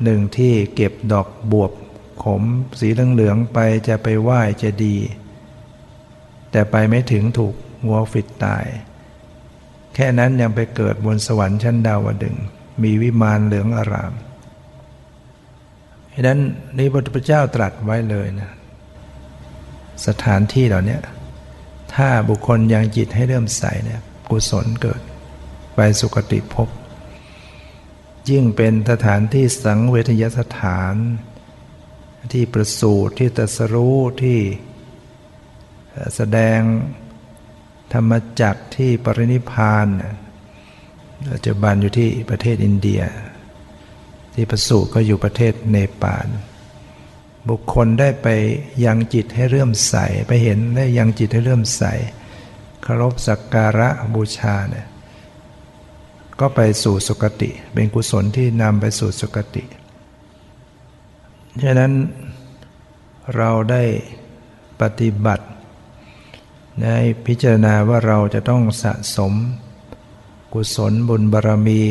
[0.03, 1.71] หนึ่งที่เก็บดอกบวบ
[2.23, 2.43] ขม
[2.79, 4.95] สีเหลืองๆไปจะไปไหว้จะดี
[6.51, 8.65] แต่ไปไม่ถึงถูกงัวฟิดตาย
[9.95, 12.35] แค่นั้นยังไปเกิดบนสวรรค์ชั้นดาวดึง
[12.83, 14.13] มีวิมานเหลืองอาราม
[16.13, 16.39] ดังนั้น
[16.77, 18.51] นี่พระพุทธเจ้าตรัสไว้เลยนะ
[20.07, 20.97] สถานที่เหล่านี้
[21.93, 25.01] ถ้าบุคคลยังจิตให้เริ่มใสเนี่ยกุศลเกิด
[25.75, 26.69] ไปสุคติภพ
[28.29, 30.95] ยิ่งเป็นสถานที่สังเวทยสถาน
[32.33, 34.39] ที่ประสูติที่ตรัสรู้ที่
[36.15, 36.59] แสดง
[37.93, 39.87] ธรรมจักที่ปรินิพาน
[41.31, 43.01] ปัจจุบันอยู่ที่ประเทศอินเดีย
[44.35, 46.27] ที่ประสูติก็อยู่ประเทศเนปาล
[47.49, 48.27] บุคคลได้ไป
[48.85, 49.95] ยังจิตให้เรื่มใส
[50.27, 51.83] ไปเห็นได้ยังจิตให้เรื่มใส
[52.81, 54.87] เคารพสักการะบูชาเนี่ย
[56.39, 59.63] ก็ไปสู่สุคติ เป็นกุศลที่นำไปสู่สุคติ
[61.63, 61.93] ฉะนั้น
[63.35, 63.83] เราได้
[64.81, 65.45] ปฏิบัติ
[66.83, 69.33] ได้พิจารณาว่าเราจะต้องสะสม
[70.53, 71.81] กุศลบุญบารรมี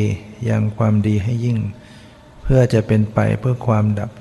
[0.49, 1.59] ยังความดีให้ยิ่ง
[2.43, 4.11] เพื่อจะเป็นไปเพื่อความดับ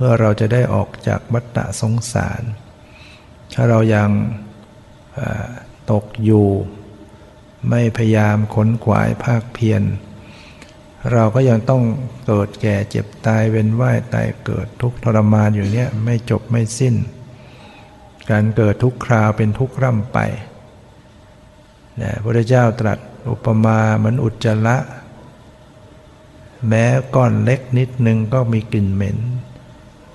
[0.00, 2.42] พื่อเราจะได้ออกจากวัฏฏะสงสาร
[3.54, 4.10] ถ้าเรายัง
[5.90, 6.48] ตกอยู่
[7.70, 9.82] ไม่พยายามขนขวายภาคเพียร
[11.12, 11.82] เราก็ยังต้อง
[12.26, 16.94] เกิดแก่เจ็บตายเวียนว่ายตายเกิดทุกทรมานอยู่เนี้ยไม่จบไม่สิ้น
[18.30, 20.18] การเกิดทุกคราวเป็นทุกร่ำไป
[22.00, 22.98] นะพระเจ้าตรัส
[23.30, 24.76] อุปมาเหมือนอุจจาระ
[26.68, 26.84] แม้
[27.14, 29.18] ก้อนเล็กนิดนึงก็มีกลิ่นเหม็น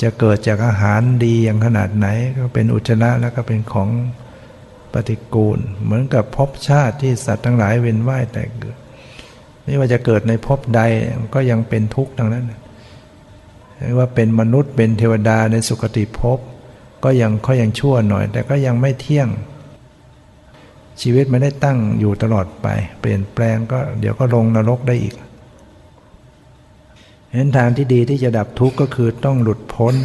[0.01, 3.89] จะเกิดจากอาหารดีอย่างขนาดไหน ก็เป็นอุจจาระแล้วก็เป็นของ
[4.93, 8.77] ปฏิกูล เหมือนกับภพชาติที่สัตว์ทั้งหลายเวียนว่ายแต่เกิด
[9.63, 10.81] ไม่ว่าจะเกิดในภพใด
[11.33, 12.45] ก็ยังเป็นทุกข์ดังนั้น
[13.79, 16.39] ไม่ว่าเป็นมนุษย์เป็นเทวดาในสุคติภพ
[17.03, 19.29] ก็ยังเขายังชั่วหน่อย แต่ก็ยังไม่เที่ยง
[21.01, 22.67] ชีวิตไม่ได้ตั้งอยู่ตลอดไป
[22.99, 25.15] เปลี่ยนแปลงก็เดี๋ยวก็ลงนรกได้อีก
[27.33, 29.95] เห็นทางที่ดีที่จะดับทุกข์ก็คือต้องหลุดพ้น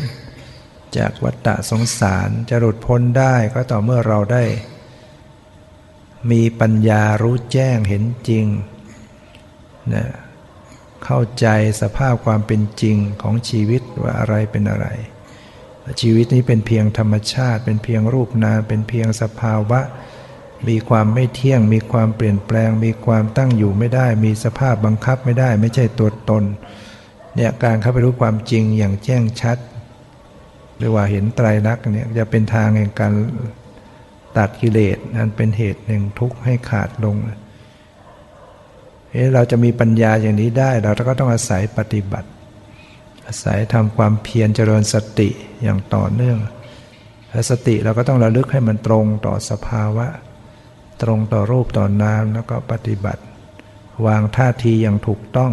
[0.96, 4.44] จากวัฏฏะสงสารจะหลุดพ้นได้ก็ต่อเมื่อเราได้
[6.30, 8.44] มีปัญญารู้แจ้งเห็นจริง
[9.94, 10.06] นะ
[11.04, 11.46] เข้าใจ
[11.80, 14.86] สภาพความเป็นจริงของชีวิตว่าอะไรเป็นอะไร
[16.00, 19.80] ชีวิตนี้เป็นเพียงธรรมชาติ เป็นเพียงรูปนามเป็นเพียงสภาวะ
[20.68, 26.44] มีความไม่เที่ยง มีความเปลี่ยนแปลง มีความตั้งอยู่ไม่ได้ มีสภาพบังคับไม่ได้ ไม่ใช่ตัวตน
[27.36, 29.58] เนี่ยการเข้าไปรู้ความจริงอย่างแจ้งชัด
[30.76, 33.12] หรือว่าเห็นไตรลักษณ์เนี่ยจะเป็นทางแห่งการ
[34.36, 37.16] ตัดกิเลสนั้นเป็นเหตุหนึ่งทุกข์ให้ขาดลง
[39.10, 42.28] เฮ้เราจะมีปัญญาอย่างนี้ได้ เราก็ต้องอาศัยปฏิบัติ
[43.26, 45.28] อาศัยทำความเพียรเจริญสติ
[45.62, 46.38] อย่างต่อเนื่อง
[47.30, 50.06] และสติเราก็ต้องระลึกให้มันตรงต่อสภาวะ
[51.02, 53.22] ตรงต่อรูปต่อนามแล้วก็ปฏิบัติ
[54.06, 55.52] วางท่าทีอย่างถูกต้อง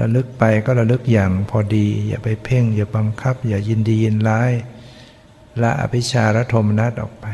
[0.00, 4.52] ระลึกไปก็ระลึกอย่างพอดี อย่าไปเพ่ง อย่าบังคับ อย่ายินดียินร้าย
[5.62, 7.26] ละอภิชาระทมนัตออกไป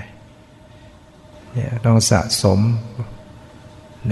[1.52, 2.60] เนี่ยต้องสะสม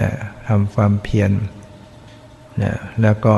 [0.00, 0.10] นะ
[0.48, 1.32] ทำความเพียร
[2.62, 2.72] นะ
[3.02, 3.36] แล้วก็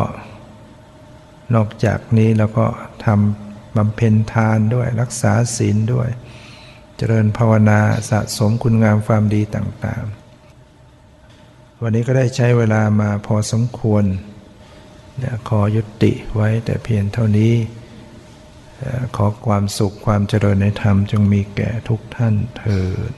[1.55, 2.67] นอกจากนี้เราก็
[3.05, 6.09] ทำบำเพ็ญทานด้วยรักษาศีลด้วย
[6.97, 14.05] เจริญภาวนาสะสมคุณงามความดีต่างๆ วันนี้ก็ได้ใช้เวลามาพอสมควร
[15.49, 17.55] ขอยุติไว้แต่เพียงเท่านี้
[19.17, 23.13] ขอความสุขความเจริญในธรรมจงมีแก่ทุกท่านเถิด